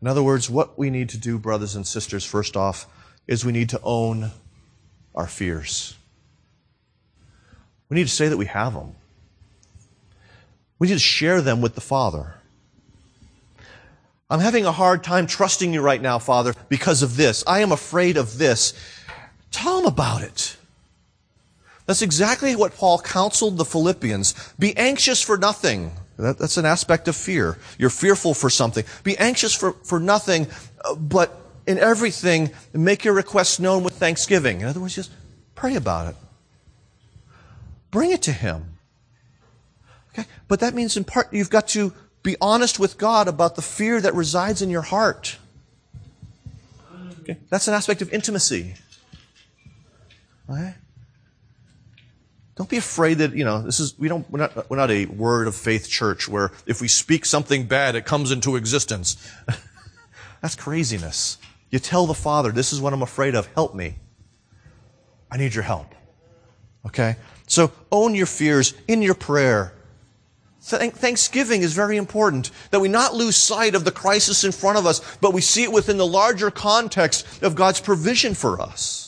In 0.00 0.08
other 0.08 0.22
words, 0.22 0.50
what 0.50 0.76
we 0.76 0.90
need 0.90 1.10
to 1.10 1.16
do, 1.16 1.38
brothers 1.38 1.76
and 1.76 1.86
sisters, 1.86 2.24
first 2.24 2.56
off, 2.56 2.86
is 3.28 3.44
we 3.44 3.52
need 3.52 3.68
to 3.68 3.80
own 3.84 4.32
our 5.14 5.28
fears. 5.28 5.96
We 7.88 7.94
need 7.94 8.08
to 8.08 8.12
say 8.12 8.26
that 8.26 8.36
we 8.36 8.46
have 8.46 8.74
them. 8.74 8.96
We 10.80 10.88
need 10.88 10.94
to 10.94 10.98
share 10.98 11.40
them 11.40 11.60
with 11.60 11.76
the 11.76 11.80
Father. 11.80 12.34
I'm 14.28 14.40
having 14.40 14.66
a 14.66 14.72
hard 14.72 15.04
time 15.04 15.28
trusting 15.28 15.72
you 15.72 15.82
right 15.82 16.02
now, 16.02 16.18
Father, 16.18 16.52
because 16.68 17.00
of 17.04 17.16
this. 17.16 17.44
I 17.46 17.60
am 17.60 17.70
afraid 17.70 18.16
of 18.16 18.38
this. 18.38 18.74
Tell 19.52 19.78
him 19.78 19.86
about 19.86 20.22
it. 20.22 20.56
That's 21.92 22.00
exactly 22.00 22.56
what 22.56 22.74
Paul 22.74 22.98
counseled 23.00 23.58
the 23.58 23.66
Philippians. 23.66 24.54
Be 24.58 24.74
anxious 24.78 25.20
for 25.20 25.36
nothing. 25.36 25.92
That, 26.16 26.38
that's 26.38 26.56
an 26.56 26.64
aspect 26.64 27.06
of 27.06 27.14
fear. 27.14 27.58
You're 27.76 27.90
fearful 27.90 28.32
for 28.32 28.48
something. 28.48 28.86
Be 29.04 29.14
anxious 29.18 29.54
for, 29.54 29.72
for 29.84 30.00
nothing, 30.00 30.46
uh, 30.86 30.94
but 30.94 31.38
in 31.66 31.78
everything, 31.78 32.50
make 32.72 33.04
your 33.04 33.12
requests 33.12 33.60
known 33.60 33.84
with 33.84 33.92
thanksgiving. 33.92 34.62
In 34.62 34.68
other 34.68 34.80
words, 34.80 34.94
just 34.94 35.10
pray 35.54 35.74
about 35.74 36.06
it. 36.08 36.16
Bring 37.90 38.10
it 38.10 38.22
to 38.22 38.32
Him. 38.32 38.78
Okay? 40.14 40.26
But 40.48 40.60
that 40.60 40.72
means 40.72 40.96
in 40.96 41.04
part, 41.04 41.30
you've 41.30 41.50
got 41.50 41.68
to 41.68 41.92
be 42.22 42.36
honest 42.40 42.78
with 42.78 42.96
God 42.96 43.28
about 43.28 43.54
the 43.54 43.60
fear 43.60 44.00
that 44.00 44.14
resides 44.14 44.62
in 44.62 44.70
your 44.70 44.80
heart. 44.80 45.36
Okay? 47.20 47.36
That's 47.50 47.68
an 47.68 47.74
aspect 47.74 48.00
of 48.00 48.10
intimacy. 48.14 48.76
Okay? 50.48 50.72
Don't 52.54 52.68
be 52.68 52.76
afraid 52.76 53.18
that, 53.18 53.34
you 53.34 53.44
know, 53.44 53.62
this 53.62 53.80
is, 53.80 53.98
we 53.98 54.08
don't, 54.08 54.28
we're 54.30 54.40
not, 54.40 54.70
we're 54.70 54.76
not 54.76 54.90
a 54.90 55.06
word 55.06 55.48
of 55.48 55.56
faith 55.56 55.88
church 55.88 56.28
where 56.28 56.52
if 56.66 56.80
we 56.82 56.88
speak 56.88 57.24
something 57.24 57.66
bad, 57.66 57.94
it 57.94 58.04
comes 58.04 58.30
into 58.30 58.56
existence. 58.56 59.16
That's 60.42 60.54
craziness. 60.54 61.38
You 61.70 61.78
tell 61.78 62.06
the 62.06 62.14
Father, 62.14 62.52
this 62.52 62.72
is 62.72 62.80
what 62.80 62.92
I'm 62.92 63.02
afraid 63.02 63.34
of. 63.34 63.46
Help 63.54 63.74
me. 63.74 63.96
I 65.30 65.38
need 65.38 65.54
your 65.54 65.64
help. 65.64 65.94
Okay? 66.84 67.16
So 67.46 67.72
own 67.90 68.14
your 68.14 68.26
fears 68.26 68.74
in 68.86 69.00
your 69.00 69.14
prayer. 69.14 69.72
Thanksgiving 70.60 71.62
is 71.62 71.72
very 71.72 71.96
important 71.96 72.50
that 72.70 72.80
we 72.80 72.88
not 72.88 73.14
lose 73.14 73.36
sight 73.36 73.74
of 73.74 73.84
the 73.84 73.90
crisis 73.90 74.44
in 74.44 74.52
front 74.52 74.78
of 74.78 74.86
us, 74.86 75.16
but 75.20 75.32
we 75.32 75.40
see 75.40 75.64
it 75.64 75.72
within 75.72 75.96
the 75.96 76.06
larger 76.06 76.50
context 76.50 77.42
of 77.42 77.56
God's 77.56 77.80
provision 77.80 78.34
for 78.34 78.60
us. 78.60 79.01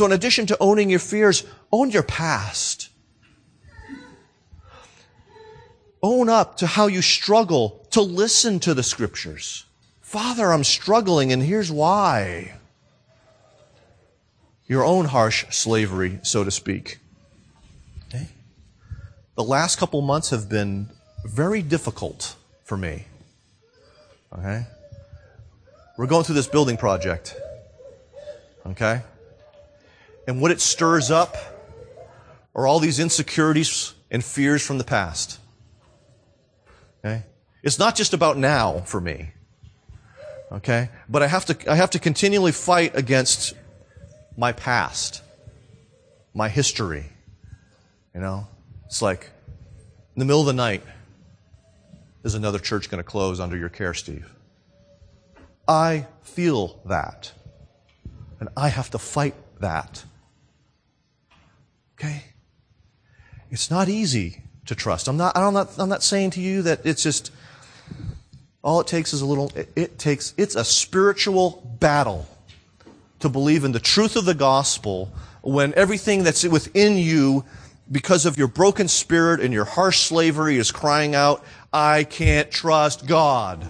So, 0.00 0.06
in 0.06 0.12
addition 0.12 0.46
to 0.46 0.56
owning 0.60 0.88
your 0.88 0.98
fears, 0.98 1.44
own 1.70 1.90
your 1.90 2.02
past. 2.02 2.88
Own 6.02 6.30
up 6.30 6.56
to 6.56 6.66
how 6.66 6.86
you 6.86 7.02
struggle 7.02 7.86
to 7.90 8.00
listen 8.00 8.60
to 8.60 8.72
the 8.72 8.82
scriptures. 8.82 9.66
Father, 10.00 10.54
I'm 10.54 10.64
struggling, 10.64 11.34
and 11.34 11.42
here's 11.42 11.70
why. 11.70 12.54
Your 14.66 14.86
own 14.86 15.04
harsh 15.04 15.44
slavery, 15.50 16.18
so 16.22 16.44
to 16.44 16.50
speak 16.50 17.00
the 19.40 19.44
last 19.44 19.78
couple 19.78 20.02
months 20.02 20.30
have 20.30 20.50
been 20.50 20.88
very 21.24 21.62
difficult 21.62 22.36
for 22.64 22.76
me. 22.76 23.06
Okay? 24.38 24.66
We're 25.96 26.06
going 26.06 26.24
through 26.24 26.34
this 26.34 26.46
building 26.46 26.76
project. 26.76 27.36
Okay? 28.66 29.00
And 30.30 30.40
what 30.40 30.52
it 30.52 30.60
stirs 30.60 31.10
up 31.10 31.36
are 32.54 32.64
all 32.64 32.78
these 32.78 33.00
insecurities 33.00 33.94
and 34.12 34.24
fears 34.24 34.64
from 34.64 34.78
the 34.78 34.84
past. 34.84 35.40
Okay? 37.00 37.24
It's 37.64 37.80
not 37.80 37.96
just 37.96 38.14
about 38.14 38.38
now 38.38 38.78
for 38.82 39.00
me. 39.00 39.32
Okay? 40.52 40.88
But 41.08 41.24
I 41.24 41.26
have 41.26 41.46
to, 41.46 41.68
I 41.68 41.74
have 41.74 41.90
to 41.90 41.98
continually 41.98 42.52
fight 42.52 42.94
against 42.94 43.54
my 44.36 44.52
past, 44.52 45.20
my 46.32 46.48
history. 46.48 47.06
You 48.14 48.20
know? 48.20 48.46
It's 48.86 49.02
like, 49.02 49.30
in 50.14 50.20
the 50.20 50.26
middle 50.26 50.42
of 50.42 50.46
the 50.46 50.52
night, 50.52 50.84
is 52.22 52.36
another 52.36 52.60
church 52.60 52.88
going 52.88 53.02
to 53.02 53.10
close 53.10 53.40
under 53.40 53.56
your 53.56 53.68
care, 53.68 53.94
Steve? 53.94 54.32
I 55.66 56.06
feel 56.22 56.78
that. 56.84 57.32
And 58.38 58.48
I 58.56 58.68
have 58.68 58.90
to 58.90 58.98
fight 59.00 59.34
that. 59.58 60.04
Okay? 62.00 62.24
It's 63.50 63.70
not 63.70 63.90
easy 63.90 64.42
to 64.64 64.74
trust. 64.74 65.06
I'm 65.06 65.18
not, 65.18 65.36
I'm 65.36 65.52
not, 65.52 65.78
I'm 65.78 65.88
not 65.88 66.02
saying 66.02 66.30
to 66.30 66.40
you 66.40 66.62
that 66.62 66.80
it's 66.84 67.02
just, 67.02 67.30
all 68.62 68.80
it 68.80 68.86
takes 68.86 69.12
is 69.12 69.20
a 69.20 69.26
little, 69.26 69.52
it, 69.54 69.70
it 69.76 69.98
takes, 69.98 70.32
it's 70.38 70.54
a 70.54 70.64
spiritual 70.64 71.76
battle 71.78 72.26
to 73.18 73.28
believe 73.28 73.64
in 73.64 73.72
the 73.72 73.80
truth 73.80 74.16
of 74.16 74.24
the 74.24 74.34
gospel 74.34 75.12
when 75.42 75.74
everything 75.74 76.24
that's 76.24 76.42
within 76.44 76.96
you 76.96 77.44
because 77.90 78.24
of 78.24 78.38
your 78.38 78.48
broken 78.48 78.88
spirit 78.88 79.40
and 79.40 79.52
your 79.52 79.64
harsh 79.64 80.00
slavery 80.00 80.56
is 80.56 80.70
crying 80.70 81.14
out, 81.14 81.44
I 81.72 82.04
can't 82.04 82.50
trust 82.50 83.06
God. 83.06 83.68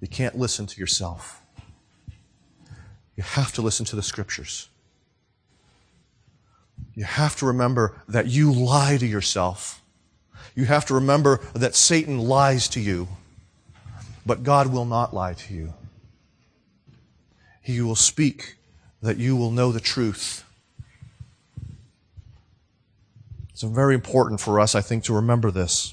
You 0.00 0.08
can't 0.08 0.36
listen 0.36 0.66
to 0.66 0.80
yourself. 0.80 1.37
You 3.18 3.24
have 3.24 3.50
to 3.54 3.62
listen 3.62 3.84
to 3.86 3.96
the 3.96 4.02
scriptures. 4.02 4.68
You 6.94 7.02
have 7.02 7.34
to 7.38 7.46
remember 7.46 8.00
that 8.08 8.28
you 8.28 8.52
lie 8.52 8.96
to 8.96 9.06
yourself. 9.06 9.82
You 10.54 10.66
have 10.66 10.86
to 10.86 10.94
remember 10.94 11.40
that 11.52 11.74
Satan 11.74 12.20
lies 12.20 12.68
to 12.68 12.80
you, 12.80 13.08
but 14.24 14.44
God 14.44 14.72
will 14.72 14.84
not 14.84 15.12
lie 15.12 15.34
to 15.34 15.52
you. 15.52 15.74
He 17.60 17.80
will 17.80 17.96
speak 17.96 18.54
that 19.02 19.16
you 19.16 19.34
will 19.34 19.50
know 19.50 19.72
the 19.72 19.80
truth. 19.80 20.44
It's 23.50 23.62
very 23.62 23.96
important 23.96 24.40
for 24.40 24.60
us, 24.60 24.76
I 24.76 24.80
think, 24.80 25.02
to 25.04 25.12
remember 25.12 25.50
this. 25.50 25.92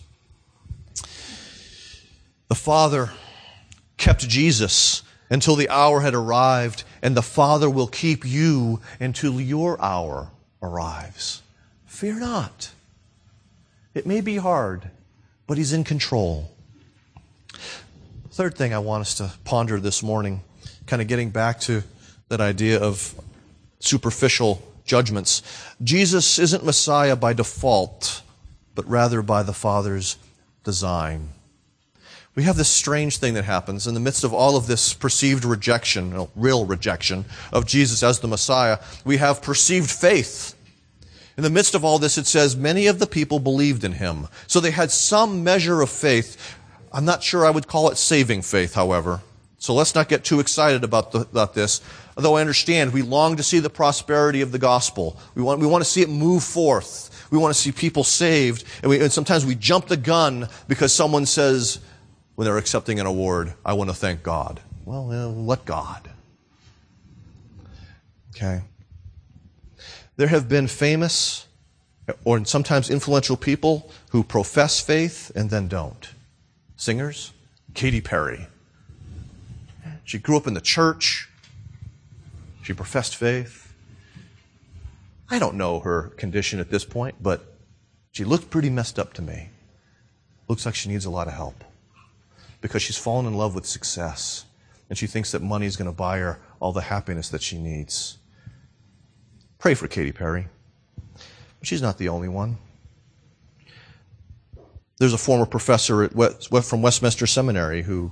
The 2.50 2.56
Father 2.56 3.10
kept 3.98 4.28
Jesus 4.28 5.02
until 5.30 5.56
the 5.56 5.70
hour 5.70 6.02
had 6.02 6.14
arrived, 6.14 6.84
and 7.02 7.16
the 7.16 7.22
Father 7.22 7.70
will 7.70 7.88
keep 7.88 8.26
you 8.26 8.80
until 9.00 9.42
your 9.42 9.82
hour 9.82 10.32
arrives. 10.62 11.42
Fear 11.86 12.20
not. 12.20 12.72
It 13.94 14.06
may 14.06 14.22
be 14.22 14.38
hard, 14.38 14.90
but 15.48 15.58
He's 15.58 15.74
in 15.74 15.84
control. 15.84 16.52
Third 18.32 18.56
thing 18.56 18.74
I 18.74 18.80
want 18.80 19.02
us 19.02 19.16
to 19.16 19.32
ponder 19.46 19.80
this 19.80 20.04
morning, 20.04 20.42
kind 20.88 21.02
of 21.02 21.08
getting 21.08 21.30
back 21.30 21.60
to 21.62 21.84
that 22.28 22.42
idea 22.42 22.80
of 22.80 23.16
superficial 23.80 24.62
judgments. 24.84 25.42
Jesus 25.84 26.38
isn't 26.40 26.66
Messiah 26.66 27.16
by 27.16 27.34
default, 27.34 28.22
but 28.76 28.88
rather 28.88 29.22
by 29.22 29.44
the 29.44 29.54
Father's 29.54 30.18
design. 30.64 31.30
We 32.36 32.43
have 32.43 32.58
this 32.58 32.69
strange 32.69 33.17
thing 33.17 33.34
that 33.36 33.45
happens 33.45 33.88
in 33.88 33.93
the 33.93 34.02
midst 34.02 34.26
of 34.26 34.34
all 34.34 34.58
of 34.58 34.67
this 34.67 34.93
perceived 34.93 35.45
rejection, 35.45 36.28
real 36.36 36.65
rejection 36.65 37.24
of 37.54 37.65
Jesus 37.65 38.04
as 38.04 38.19
the 38.19 38.28
Messiah. 38.28 38.80
We 39.06 39.17
have 39.17 39.41
perceived 39.41 39.89
faith. 39.89 40.54
In 41.38 41.43
the 41.43 41.50
midst 41.50 41.76
of 41.76 41.86
all 41.86 41.98
this, 41.98 42.17
it 42.17 42.28
says 42.28 42.58
many 42.58 42.88
of 42.88 43.00
the 43.00 43.08
people 43.08 43.39
believed 43.39 43.86
in 43.86 43.93
him. 43.93 44.28
So 44.48 44.60
they 44.60 44.71
had 44.71 44.91
some 44.91 45.45
measure 45.45 45.82
of 45.82 45.89
faith. 45.89 46.58
I'm 46.91 47.06
not 47.06 47.24
sure 47.24 47.45
I 47.45 47.52
would 47.52 47.67
call 47.67 47.89
it 47.89 47.98
saving 47.98 48.41
faith, 48.41 48.74
however. 48.74 49.21
So 49.58 49.74
let's 49.74 49.95
not 49.95 50.10
get 50.10 50.26
too 50.26 50.41
excited 50.41 50.84
about, 50.84 51.13
the, 51.13 51.21
about 51.21 51.54
this. 51.54 51.82
Although 52.17 52.36
I 52.36 52.41
understand 52.41 52.91
we 52.91 53.02
long 53.02 53.38
to 53.38 53.43
see 53.43 53.60
the 53.60 53.69
prosperity 53.69 54.41
of 54.41 54.52
the 54.52 54.60
gospel. 54.60 55.17
We 55.36 55.41
want, 55.41 55.62
we 55.62 55.67
want 55.67 55.84
to 55.84 55.89
see 55.89 56.02
it 56.02 56.10
move 56.10 56.43
forth. 56.43 57.28
We 57.32 57.38
want 57.38 57.56
to 57.56 57.60
see 57.60 57.71
people 57.71 58.04
saved. 58.04 58.65
And, 58.82 58.89
we, 58.89 59.02
and 59.02 59.12
sometimes 59.12 59.45
we 59.45 59.56
jump 59.56 59.88
the 59.88 59.98
gun 59.98 60.50
because 60.67 60.93
someone 60.93 61.26
says, 61.26 61.80
when 62.36 62.45
they're 62.45 62.58
accepting 62.58 63.00
an 63.00 63.06
award, 63.06 63.54
I 63.65 63.74
want 63.74 63.89
to 63.89 63.95
thank 63.95 64.21
God. 64.21 64.62
Well, 64.84 65.32
what 65.32 65.65
God? 65.65 66.10
Okay. 68.36 68.62
There 70.17 70.28
have 70.28 70.48
been 70.48 70.67
famous 70.67 71.48
or 72.24 72.43
sometimes 72.45 72.89
influential 72.89 73.38
people 73.38 73.89
who 74.10 74.24
profess 74.24 74.80
faith 74.80 75.32
and 75.36 75.50
then 75.50 75.67
don't. 75.67 76.10
Singers, 76.76 77.32
Katy 77.74 78.02
Perry. 78.02 78.48
She 80.04 80.19
grew 80.19 80.38
up 80.38 80.45
in 80.45 80.54
the 80.54 80.62
church. 80.62 81.30
She 82.63 82.74
professed 82.74 83.15
faith. 83.15 83.74
I 85.30 85.39
don't 85.39 85.56
know 85.56 85.80
her 85.80 86.10
condition 86.17 86.60
at 86.60 86.69
this 86.69 86.86
point, 86.86 87.15
but 87.21 87.56
she 88.12 88.24
looked 88.24 88.50
pretty 88.50 88.69
messed 88.69 89.00
up 89.00 89.13
to 89.13 89.21
me. 89.21 89.50
Looks 90.48 90.65
like 90.65 90.76
she 90.76 90.89
needs 90.89 91.06
a 91.06 91.10
lot 91.10 91.28
of 91.28 91.34
help 91.34 91.63
because 92.65 92.82
she's 92.82 92.97
fallen 92.97 93.28
in 93.28 93.36
love 93.36 93.54
with 93.54 93.63
success 93.63 94.43
and 94.89 94.97
she 94.97 95.06
thinks 95.06 95.32
that 95.34 95.41
money 95.43 95.67
is 95.67 95.78
going 95.78 95.86
to 95.86 95.95
buy 95.95 96.17
her 96.17 96.39
all 96.60 96.71
the 96.71 96.82
happiness 96.82 97.30
that 97.30 97.43
she 97.43 97.60
needs. 97.60 98.17
Pray 99.60 99.75
for 99.75 99.88
Katy 99.88 100.12
Perry. 100.12 100.47
She's 101.62 101.84
not 101.84 101.99
the 101.99 102.10
only 102.10 102.28
one. 102.28 102.58
There's 104.97 105.13
a 105.13 105.17
former 105.19 105.45
professor 105.45 106.10
West, 106.15 106.49
from 106.67 106.82
Westminster 106.82 107.28
Seminary 107.28 107.84
who 107.84 108.12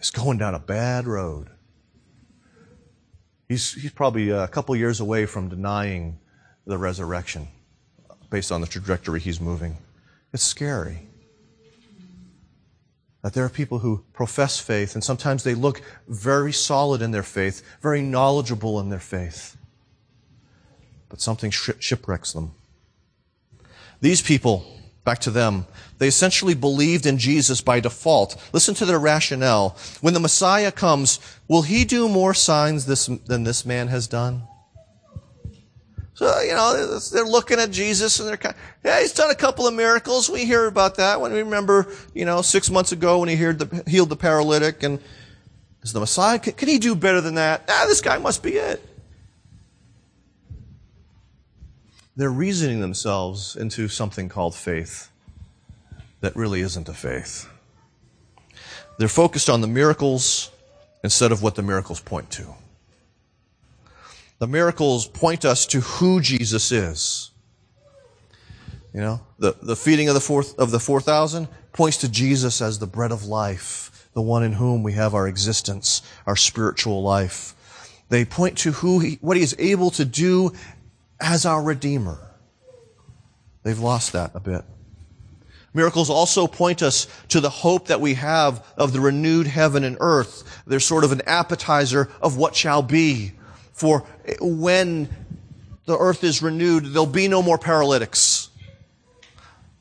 is 0.00 0.10
going 0.10 0.38
down 0.38 0.56
a 0.56 0.58
bad 0.58 1.06
road. 1.06 1.48
He's, 3.48 3.72
he's 3.74 3.92
probably 3.92 4.30
a 4.30 4.48
couple 4.48 4.74
years 4.74 4.98
away 4.98 5.26
from 5.26 5.48
denying 5.48 6.18
the 6.66 6.76
resurrection 6.76 7.46
based 8.30 8.50
on 8.50 8.60
the 8.60 8.66
trajectory 8.66 9.20
he's 9.20 9.40
moving. 9.40 9.76
It's 10.32 10.42
scary. 10.42 11.09
That 13.22 13.34
there 13.34 13.44
are 13.44 13.50
people 13.50 13.80
who 13.80 14.04
profess 14.12 14.58
faith, 14.58 14.94
and 14.94 15.04
sometimes 15.04 15.44
they 15.44 15.54
look 15.54 15.82
very 16.08 16.52
solid 16.52 17.02
in 17.02 17.10
their 17.10 17.22
faith, 17.22 17.62
very 17.82 18.00
knowledgeable 18.00 18.80
in 18.80 18.88
their 18.88 18.98
faith. 18.98 19.56
But 21.08 21.20
something 21.20 21.50
shipwrecks 21.50 22.32
them. 22.32 22.52
These 24.00 24.22
people, 24.22 24.64
back 25.04 25.18
to 25.20 25.30
them, 25.30 25.66
they 25.98 26.08
essentially 26.08 26.54
believed 26.54 27.04
in 27.04 27.18
Jesus 27.18 27.60
by 27.60 27.80
default. 27.80 28.40
Listen 28.54 28.74
to 28.76 28.86
their 28.86 28.98
rationale. 28.98 29.76
When 30.00 30.14
the 30.14 30.20
Messiah 30.20 30.72
comes, 30.72 31.20
will 31.46 31.62
he 31.62 31.84
do 31.84 32.08
more 32.08 32.32
signs 32.32 32.86
this, 32.86 33.06
than 33.06 33.44
this 33.44 33.66
man 33.66 33.88
has 33.88 34.06
done? 34.06 34.44
So, 36.20 36.38
you 36.40 36.52
know, 36.52 36.98
they're 36.98 37.24
looking 37.24 37.58
at 37.58 37.70
Jesus 37.70 38.20
and 38.20 38.28
they're 38.28 38.36
kind 38.36 38.54
of, 38.54 38.60
yeah, 38.84 39.00
he's 39.00 39.14
done 39.14 39.30
a 39.30 39.34
couple 39.34 39.66
of 39.66 39.72
miracles. 39.72 40.28
We 40.28 40.44
hear 40.44 40.66
about 40.66 40.96
that 40.96 41.18
when 41.18 41.32
we 41.32 41.38
remember, 41.38 41.90
you 42.12 42.26
know, 42.26 42.42
six 42.42 42.68
months 42.68 42.92
ago 42.92 43.20
when 43.20 43.30
he 43.30 43.36
healed 43.36 43.58
the, 43.58 43.82
healed 43.88 44.10
the 44.10 44.16
paralytic 44.16 44.82
and 44.82 45.00
is 45.82 45.94
the 45.94 46.00
Messiah, 46.00 46.38
can, 46.38 46.52
can 46.52 46.68
he 46.68 46.78
do 46.78 46.94
better 46.94 47.22
than 47.22 47.36
that? 47.36 47.64
Ah, 47.70 47.86
this 47.88 48.02
guy 48.02 48.18
must 48.18 48.42
be 48.42 48.50
it. 48.50 48.86
They're 52.16 52.28
reasoning 52.28 52.80
themselves 52.80 53.56
into 53.56 53.88
something 53.88 54.28
called 54.28 54.54
faith 54.54 55.10
that 56.20 56.36
really 56.36 56.60
isn't 56.60 56.86
a 56.86 56.92
faith. 56.92 57.48
They're 58.98 59.08
focused 59.08 59.48
on 59.48 59.62
the 59.62 59.68
miracles 59.68 60.50
instead 61.02 61.32
of 61.32 61.42
what 61.42 61.54
the 61.54 61.62
miracles 61.62 61.98
point 61.98 62.30
to. 62.32 62.54
The 64.40 64.46
miracles 64.46 65.06
point 65.06 65.44
us 65.44 65.66
to 65.66 65.80
who 65.80 66.20
Jesus 66.20 66.72
is. 66.72 67.30
You 68.92 69.00
know, 69.00 69.20
the, 69.38 69.54
the 69.62 69.76
feeding 69.76 70.08
of 70.08 70.14
the 70.14 70.20
fourth 70.20 70.58
of 70.58 70.70
the 70.70 70.80
four 70.80 71.00
thousand 71.00 71.46
points 71.72 71.98
to 71.98 72.10
Jesus 72.10 72.60
as 72.60 72.78
the 72.78 72.86
bread 72.86 73.12
of 73.12 73.26
life, 73.26 74.08
the 74.14 74.22
one 74.22 74.42
in 74.42 74.54
whom 74.54 74.82
we 74.82 74.94
have 74.94 75.14
our 75.14 75.28
existence, 75.28 76.02
our 76.26 76.36
spiritual 76.36 77.02
life. 77.02 77.54
They 78.08 78.24
point 78.24 78.58
to 78.58 78.72
who 78.72 78.98
he, 78.98 79.18
what 79.20 79.36
he 79.36 79.42
is 79.42 79.54
able 79.58 79.90
to 79.92 80.04
do 80.04 80.52
as 81.20 81.46
our 81.46 81.62
Redeemer. 81.62 82.18
They've 83.62 83.78
lost 83.78 84.14
that 84.14 84.32
a 84.34 84.40
bit. 84.40 84.64
Miracles 85.74 86.10
also 86.10 86.46
point 86.46 86.82
us 86.82 87.06
to 87.28 87.40
the 87.40 87.50
hope 87.50 87.88
that 87.88 88.00
we 88.00 88.14
have 88.14 88.66
of 88.76 88.92
the 88.92 89.00
renewed 89.00 89.46
heaven 89.46 89.84
and 89.84 89.98
earth. 90.00 90.62
They're 90.66 90.80
sort 90.80 91.04
of 91.04 91.12
an 91.12 91.22
appetizer 91.26 92.10
of 92.20 92.38
what 92.38 92.56
shall 92.56 92.82
be. 92.82 93.32
For 93.80 94.04
eh, 94.26 94.34
when 94.42 95.08
the 95.86 95.96
earth 95.96 96.22
is 96.22 96.42
renewed, 96.42 96.84
there'll 96.84 97.06
be 97.06 97.28
no 97.28 97.40
more 97.40 97.56
paralytics. 97.56 98.50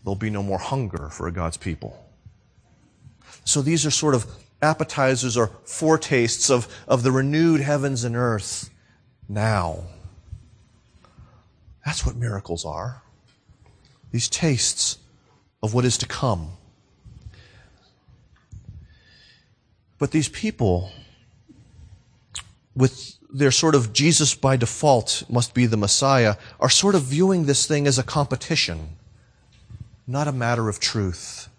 There'll 0.06 0.16
be 0.16 0.30
no 0.30 0.42
more 0.42 0.58
hunger 0.58 1.10
for 1.10 1.30
God's 1.32 1.58
people. 1.58 2.02
So 3.44 3.62
these 3.62 3.86
are 3.86 3.92
sort 3.92 4.16
of 4.16 4.26
appetizers 4.62 5.36
or 5.36 5.48
foretastes 5.66 6.50
of, 6.50 6.74
of 6.88 7.04
the 7.04 7.12
renewed 7.12 7.60
heavens 7.60 8.06
and 8.06 8.16
earth 8.16 8.70
now. 9.28 9.84
That's 11.86 12.06
what 12.06 12.16
miracles 12.16 12.64
are. 12.64 13.04
These 14.14 14.30
tastes 14.30 14.98
of 15.62 15.74
what 15.74 15.84
is 15.84 15.98
to 15.98 16.06
come. 16.06 16.52
But 19.98 20.12
these 20.12 20.30
people, 20.30 20.90
with 22.80 23.18
they're 23.32 23.52
sort 23.52 23.76
of 23.76 23.94
Jesus 23.94 24.34
by 24.34 24.56
default 24.56 25.24
must 25.30 25.54
be 25.54 25.66
the 25.66 25.78
Messiah, 25.78 26.38
are 26.60 26.70
sort 26.70 26.96
of 26.96 27.04
viewing 27.04 27.46
this 27.46 27.68
thing 27.68 27.86
as 27.86 28.00
a 28.00 28.04
competition, 28.04 28.98
not 30.08 30.28
a 30.28 30.32
matter 30.32 30.70
of 30.70 30.80
truth. 30.80 31.50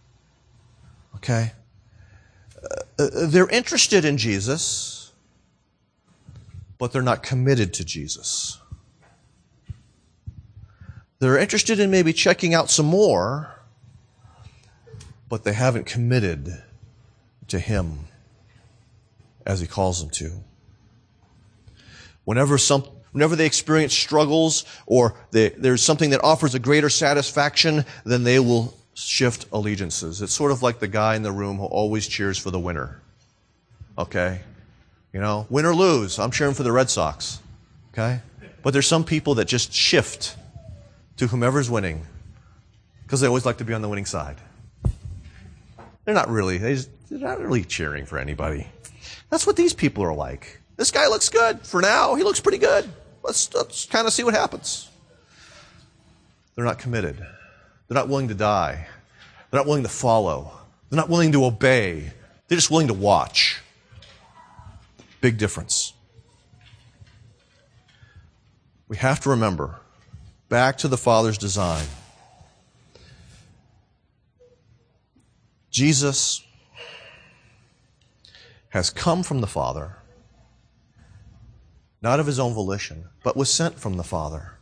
Okay? 1.17 1.53
Uh, 2.99 3.03
uh, 3.03 3.27
they're 3.27 3.49
interested 3.51 4.05
in 4.05 4.17
Jesus, 4.17 5.13
but 6.79 6.91
they're 6.91 7.03
not 7.03 7.23
committed 7.23 7.75
to 7.75 7.85
Jesus. 7.85 8.59
They're 11.19 11.39
interested 11.39 11.79
in 11.79 11.91
maybe 11.91 12.15
checking 12.15 12.55
out 12.55 12.71
some 12.71 12.87
more, 12.87 13.61
but 15.29 15.45
they 15.45 15.53
haven't 15.53 15.85
committed 15.85 16.63
to 17.49 17.59
Him 17.59 18.07
as 19.47 19.61
He 19.61 19.67
calls 19.67 20.01
them 20.01 20.11
to. 20.11 20.43
Whenever 22.25 22.59
some, 22.59 22.83
whenever 23.13 23.37
they 23.37 23.47
experience 23.47 23.95
struggles 23.95 24.65
or 24.87 25.15
they, 25.31 25.51
there's 25.51 25.83
something 25.83 26.11
that 26.11 26.23
offers 26.23 26.55
a 26.55 26.59
greater 26.59 26.89
satisfaction, 26.89 27.85
then 28.05 28.25
they 28.25 28.39
will 28.39 28.77
shift 28.95 29.47
allegiances. 29.53 30.23
It's 30.23 30.33
sort 30.33 30.53
of 30.53 30.63
like 30.63 30.79
the 30.79 30.89
guy 30.89 31.17
in 31.17 31.23
the 31.23 31.33
room 31.33 31.59
who 31.59 31.65
always 31.65 32.07
cheers 32.07 32.39
for 32.39 32.51
the 32.51 32.59
winner. 32.59 33.01
Okay? 33.99 34.41
You 35.13 35.21
know, 35.21 35.47
win 35.51 35.67
or 35.67 35.75
lose, 35.75 36.19
I'm 36.19 36.31
cheering 36.31 36.55
for 36.55 36.63
the 36.63 36.73
Red 36.73 36.91
Sox. 36.91 37.41
Okay? 37.93 38.21
But 38.63 38.73
there's 38.73 38.87
some 38.87 39.05
people 39.05 39.37
that 39.37 39.47
just 39.47 39.73
shift 39.73 40.37
to 41.17 41.27
whomever's 41.27 41.71
winning 41.71 42.07
because 43.03 43.21
they 43.21 43.27
always 43.27 43.45
like 43.45 43.59
to 43.59 43.65
be 43.65 43.75
on 43.75 43.83
the 43.83 43.89
winning 43.89 44.07
side. 44.07 44.37
They're 46.05 46.15
not 46.15 46.29
really, 46.29 46.59
they 46.59 46.75
just, 46.75 46.91
they're 47.11 47.19
not 47.19 47.41
really 47.41 47.65
cheering 47.65 48.07
for 48.07 48.19
anybody. 48.19 48.67
That's 49.31 49.47
what 49.47 49.57
these 49.57 49.75
people 49.75 50.05
are 50.05 50.15
like. 50.15 50.61
This 50.81 50.91
guy 50.91 51.09
looks 51.09 51.29
good. 51.29 51.61
For 51.67 51.83
now, 51.83 52.15
he 52.15 52.23
looks 52.23 52.41
pretty 52.41 52.57
good. 52.57 52.91
Let's, 53.23 53.53
let's 53.53 53.85
kind 53.85 54.07
of 54.07 54.15
see 54.15 54.25
what 54.25 54.33
happens. 54.33 54.89
They're 56.55 56.65
not 56.65 56.79
committed. 56.79 57.19
They're 57.19 57.95
not 57.95 58.09
willing 58.09 58.29
to 58.29 58.35
die. 58.35 58.87
They're 59.51 59.61
not 59.61 59.67
willing 59.67 59.83
to 59.83 59.91
follow. 59.91 60.53
They're 60.89 60.97
not 60.97 61.11
willing 61.11 61.33
to 61.33 61.45
obey. 61.45 62.11
They're 62.49 62.57
just 62.57 62.71
willing 62.71 62.87
to 62.87 62.95
watch. 62.95 63.61
Big 65.21 65.37
difference. 65.37 65.93
We 68.89 68.97
have 68.97 69.21
to 69.21 69.29
remember 69.29 69.81
back 70.49 70.79
to 70.79 70.89
the 70.89 70.97
Father's 70.97 71.37
design. 71.37 71.85
Jesus 75.71 76.43
has 78.71 78.89
come 78.89 79.23
from 79.23 79.43
the 79.43 79.47
Father 79.47 79.99
not 82.03 82.21
of 82.21 82.27
his 82.27 82.39
own 82.39 82.55
volition, 82.55 83.05
but 83.23 83.37
was 83.37 83.53
sent 83.53 83.79
from 83.79 83.97
the 83.97 84.05
Father. 84.05 84.53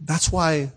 That's 0.00 0.30
why 0.30 0.70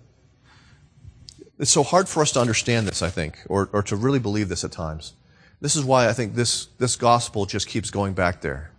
it's 1.59 1.71
so 1.71 1.83
hard 1.83 2.07
for 2.07 2.21
us 2.21 2.31
to 2.31 2.39
understand 2.39 2.87
this, 2.87 3.01
I 3.01 3.09
think, 3.09 3.37
or, 3.47 3.69
or 3.73 3.83
to 3.83 3.95
really 3.95 4.19
believe 4.19 4.49
this 4.49 4.63
at 4.63 4.71
times. 4.71 5.13
This 5.61 5.75
is 5.75 5.83
why 5.83 6.07
I 6.07 6.13
think 6.13 6.35
this, 6.35 6.67
this 6.77 6.95
gospel 6.95 7.45
just 7.45 7.67
keeps 7.67 7.91
going 7.91 8.13
back 8.13 8.41
there, 8.41 8.71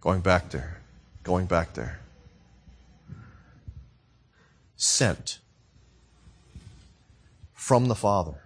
going 0.00 0.20
back 0.20 0.50
there, 0.50 0.80
going 1.22 1.46
back 1.46 1.74
there. 1.74 2.00
Sent 4.76 5.38
from 7.52 7.88
the 7.88 7.94
Father. 7.94 8.43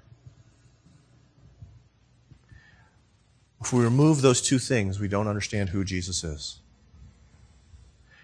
If 3.60 3.72
we 3.72 3.82
remove 3.82 4.22
those 4.22 4.40
two 4.40 4.58
things, 4.58 5.00
we 5.00 5.08
don't 5.08 5.26
understand 5.26 5.70
who 5.70 5.84
Jesus 5.84 6.22
is. 6.22 6.60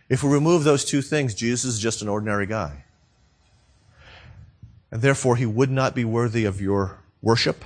If 0.08 0.22
we 0.22 0.30
remove 0.30 0.64
those 0.64 0.84
two 0.84 1.02
things, 1.02 1.34
Jesus 1.34 1.74
is 1.74 1.80
just 1.80 2.02
an 2.02 2.08
ordinary 2.08 2.46
guy. 2.46 2.84
And 4.90 5.02
therefore, 5.02 5.36
he 5.36 5.46
would 5.46 5.70
not 5.70 5.94
be 5.94 6.04
worthy 6.04 6.44
of 6.44 6.60
your 6.60 6.98
worship, 7.20 7.64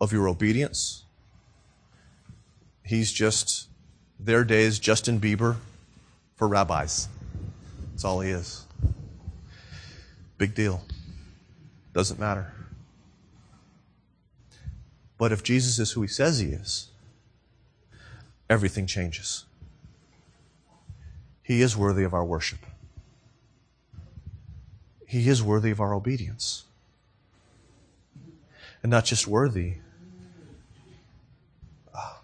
of 0.00 0.12
your 0.12 0.28
obedience. 0.28 1.02
He's 2.84 3.12
just 3.12 3.68
their 4.20 4.44
days 4.44 4.78
Justin 4.78 5.18
Bieber 5.18 5.56
for 6.36 6.46
rabbis. 6.46 7.08
That's 7.90 8.04
all 8.04 8.20
he 8.20 8.30
is. 8.30 8.64
Big 10.36 10.54
deal. 10.54 10.82
Doesn't 11.92 12.20
matter. 12.20 12.52
But 15.18 15.32
if 15.32 15.42
Jesus 15.42 15.78
is 15.78 15.92
who 15.92 16.02
he 16.02 16.08
says 16.08 16.38
he 16.38 16.48
is, 16.48 16.88
everything 18.48 18.86
changes. 18.86 19.44
He 21.42 21.60
is 21.60 21.76
worthy 21.76 22.04
of 22.04 22.14
our 22.14 22.24
worship. 22.24 22.60
He 25.06 25.28
is 25.28 25.42
worthy 25.42 25.70
of 25.70 25.80
our 25.80 25.92
obedience. 25.92 26.64
And 28.82 28.90
not 28.90 29.04
just 29.04 29.26
worthy, 29.26 29.74
uh, 31.92 32.14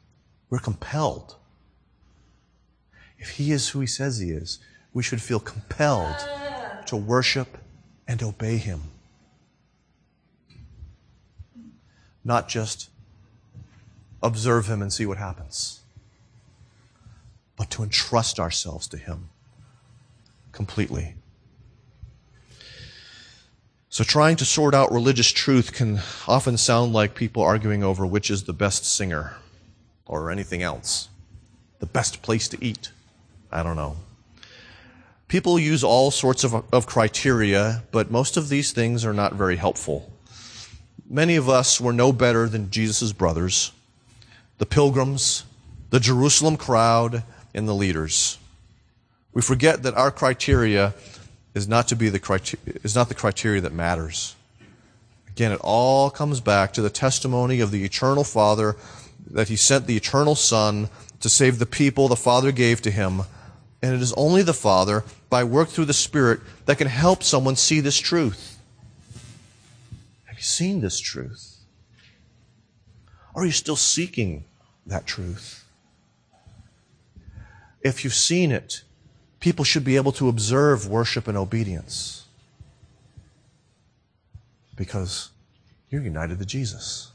we're 0.49 0.59
compelled 0.59 1.37
if 3.25 3.31
He 3.31 3.53
is 3.53 3.71
who 3.71 3.81
He 3.81 3.87
says 3.87 4.19
He 4.19 4.31
is, 4.31 4.59
we 4.93 5.03
should 5.03 5.23
feel 5.23 5.41
compelled 5.41 6.29
to 6.85 6.95
worship 6.95 7.57
and 8.07 8.23
obey 8.23 8.59
Him. 8.59 8.83
Not 12.25 12.49
just 12.49 12.91
observe 14.23 14.67
Him 14.67 14.81
and 14.81 14.93
see 14.93 15.07
what 15.07 15.19
happens, 15.19 15.81
but 17.57 17.71
to 17.71 17.83
entrust 17.83 18.41
ourselves 18.41 18.89
to 18.89 18.97
Him 18.97 19.29
completely. 20.53 21.15
So, 23.91 24.03
trying 24.03 24.35
to 24.37 24.45
sort 24.45 24.75
out 24.75 24.91
religious 24.91 25.31
truth 25.31 25.73
can 25.73 26.01
often 26.27 26.57
sound 26.57 26.93
like 26.93 27.15
people 27.15 27.43
arguing 27.43 27.85
over 27.85 28.05
which 28.05 28.31
is 28.31 28.43
the 28.43 28.53
best 28.53 28.85
singer 28.85 29.37
or 30.07 30.31
anything 30.31 30.63
else, 30.63 31.09
the 31.79 31.87
best 31.87 32.23
place 32.23 32.49
to 32.49 32.65
eat. 32.65 32.91
I 33.53 33.63
don't 33.63 33.77
know. 33.77 33.97
People 35.29 35.59
use 35.59 35.85
all 35.85 36.11
sorts 36.11 36.45
of, 36.45 36.55
of 36.73 36.87
criteria, 36.87 37.85
but 37.93 38.11
most 38.11 38.37
of 38.37 38.49
these 38.49 38.73
things 38.73 39.05
are 39.05 39.13
not 39.13 39.35
very 39.35 39.57
helpful. 39.57 40.13
Many 41.09 41.37
of 41.37 41.49
us 41.49 41.81
were 41.81 41.93
no 41.93 42.13
better 42.13 42.49
than 42.49 42.71
Jesus' 42.71 43.13
brothers, 43.13 43.73
the 44.59 44.67
pilgrims, 44.67 45.45
the 45.91 46.01
Jerusalem 46.01 46.57
crowd, 46.57 47.23
and 47.55 47.69
the 47.69 47.75
leaders. 47.75 48.39
We 49.33 49.43
forget 49.43 49.83
that 49.83 49.95
our 49.95 50.11
criteria 50.11 50.95
is 51.55 51.69
not 51.69 51.89
to 51.89 51.97
be 51.97 52.09
the 52.09 52.19
criteria, 52.19 52.79
is 52.83 52.95
not 52.95 53.09
the 53.09 53.15
criteria 53.15 53.61
that 53.61 53.73
matters. 53.73 54.35
Again, 55.29 55.53
it 55.53 55.61
all 55.63 56.11
comes 56.11 56.41
back 56.41 56.73
to 56.75 56.83
the 56.83 56.91
testimony 56.91 57.61
of 57.61 57.71
the 57.71 57.85
eternal 57.85 58.25
Father 58.25 58.77
that 59.31 59.49
he 59.49 59.57
sent 59.57 59.87
the 59.87 59.97
eternal 59.97 60.37
Son 60.37 60.89
to 61.21 61.29
save 61.29 61.59
the 61.59 61.67
people 61.67 62.09
the 62.09 62.17
Father 62.17 62.53
gave 62.53 62.81
to 62.83 62.91
him. 62.91 63.23
And 63.83 63.95
it 63.95 64.01
is 64.01 64.13
only 64.15 64.43
the 64.43 64.55
Father, 64.55 65.05
by 65.29 65.45
work 65.45 65.69
through 65.69 65.87
the 65.87 65.93
Spirit, 65.93 66.41
that 66.67 66.79
can 66.79 66.87
help 66.87 67.23
someone 67.23 67.57
see 67.57 67.81
this 67.81 67.99
truth. 67.99 68.54
Seen 70.45 70.83
this 70.83 71.01
truth? 71.01 71.65
Are 73.35 73.47
you 73.47 73.51
still 73.51 73.77
seeking 73.77 74.45
that 74.87 75.07
truth? 75.07 75.65
If 77.81 78.05
you've 78.05 78.13
seen 78.13 78.53
it, 78.53 78.83
people 79.41 79.65
should 79.65 79.85
be 79.85 79.97
able 79.97 80.13
to 80.13 80.29
observe 80.29 80.87
worship 80.87 81.29
and 81.29 81.39
obedience 81.39 82.27
because 84.77 85.31
you're 85.89 86.03
united 86.03 86.39
to 86.39 86.45
Jesus. 86.45 87.11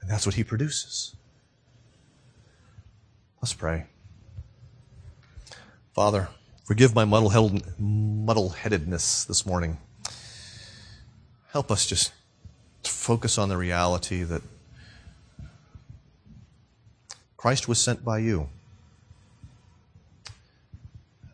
And 0.00 0.08
that's 0.08 0.24
what 0.24 0.36
he 0.36 0.44
produces. 0.44 1.14
Let's 3.42 3.52
pray. 3.52 3.84
Father, 5.92 6.28
forgive 6.64 6.94
my 6.94 7.04
muddle-headedness 7.04 9.26
this 9.26 9.44
morning. 9.44 9.76
Help 11.54 11.70
us 11.70 11.86
just 11.86 12.10
focus 12.82 13.38
on 13.38 13.48
the 13.48 13.56
reality 13.56 14.24
that 14.24 14.42
Christ 17.36 17.68
was 17.68 17.80
sent 17.80 18.04
by 18.04 18.18
you. 18.18 18.48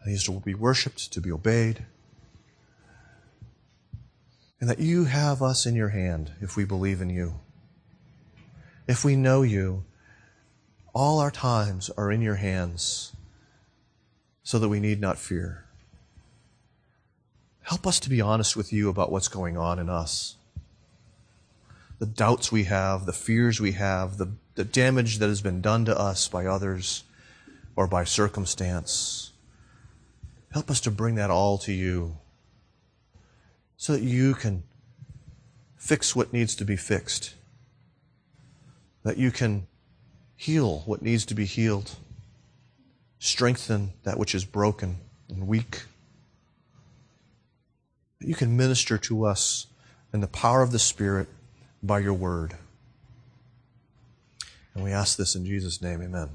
He 0.04 0.12
is 0.12 0.24
to 0.24 0.32
be 0.32 0.52
worshiped, 0.52 1.10
to 1.14 1.22
be 1.22 1.32
obeyed. 1.32 1.86
And 4.60 4.68
that 4.68 4.78
you 4.78 5.06
have 5.06 5.40
us 5.40 5.64
in 5.64 5.74
your 5.74 5.88
hand 5.88 6.32
if 6.42 6.54
we 6.54 6.66
believe 6.66 7.00
in 7.00 7.08
you. 7.08 7.40
If 8.86 9.02
we 9.02 9.16
know 9.16 9.40
you, 9.40 9.84
all 10.92 11.18
our 11.18 11.30
times 11.30 11.88
are 11.96 12.12
in 12.12 12.20
your 12.20 12.34
hands 12.34 13.16
so 14.42 14.58
that 14.58 14.68
we 14.68 14.80
need 14.80 15.00
not 15.00 15.16
fear. 15.16 15.64
Help 17.70 17.86
us 17.86 18.00
to 18.00 18.10
be 18.10 18.20
honest 18.20 18.56
with 18.56 18.72
you 18.72 18.88
about 18.88 19.12
what's 19.12 19.28
going 19.28 19.56
on 19.56 19.78
in 19.78 19.88
us. 19.88 20.34
The 22.00 22.06
doubts 22.06 22.50
we 22.50 22.64
have, 22.64 23.06
the 23.06 23.12
fears 23.12 23.60
we 23.60 23.70
have, 23.72 24.18
the, 24.18 24.32
the 24.56 24.64
damage 24.64 25.18
that 25.18 25.28
has 25.28 25.40
been 25.40 25.60
done 25.60 25.84
to 25.84 25.96
us 25.96 26.26
by 26.26 26.46
others 26.46 27.04
or 27.76 27.86
by 27.86 28.02
circumstance. 28.02 29.30
Help 30.50 30.68
us 30.68 30.80
to 30.80 30.90
bring 30.90 31.14
that 31.14 31.30
all 31.30 31.58
to 31.58 31.72
you 31.72 32.16
so 33.76 33.92
that 33.92 34.02
you 34.02 34.34
can 34.34 34.64
fix 35.76 36.16
what 36.16 36.32
needs 36.32 36.56
to 36.56 36.64
be 36.64 36.74
fixed, 36.74 37.34
that 39.04 39.16
you 39.16 39.30
can 39.30 39.68
heal 40.34 40.80
what 40.86 41.02
needs 41.02 41.24
to 41.26 41.36
be 41.36 41.44
healed, 41.44 41.92
strengthen 43.20 43.92
that 44.02 44.18
which 44.18 44.34
is 44.34 44.44
broken 44.44 44.96
and 45.28 45.46
weak, 45.46 45.82
that 48.20 48.28
you 48.28 48.34
can 48.34 48.56
minister 48.56 48.98
to 48.98 49.24
us 49.24 49.66
in 50.12 50.20
the 50.20 50.26
power 50.26 50.62
of 50.62 50.72
the 50.72 50.78
Spirit 50.78 51.28
by 51.82 51.98
your 51.98 52.14
word. 52.14 52.54
And 54.74 54.84
we 54.84 54.92
ask 54.92 55.16
this 55.16 55.34
in 55.34 55.44
Jesus' 55.44 55.82
name, 55.82 56.02
amen. 56.02 56.30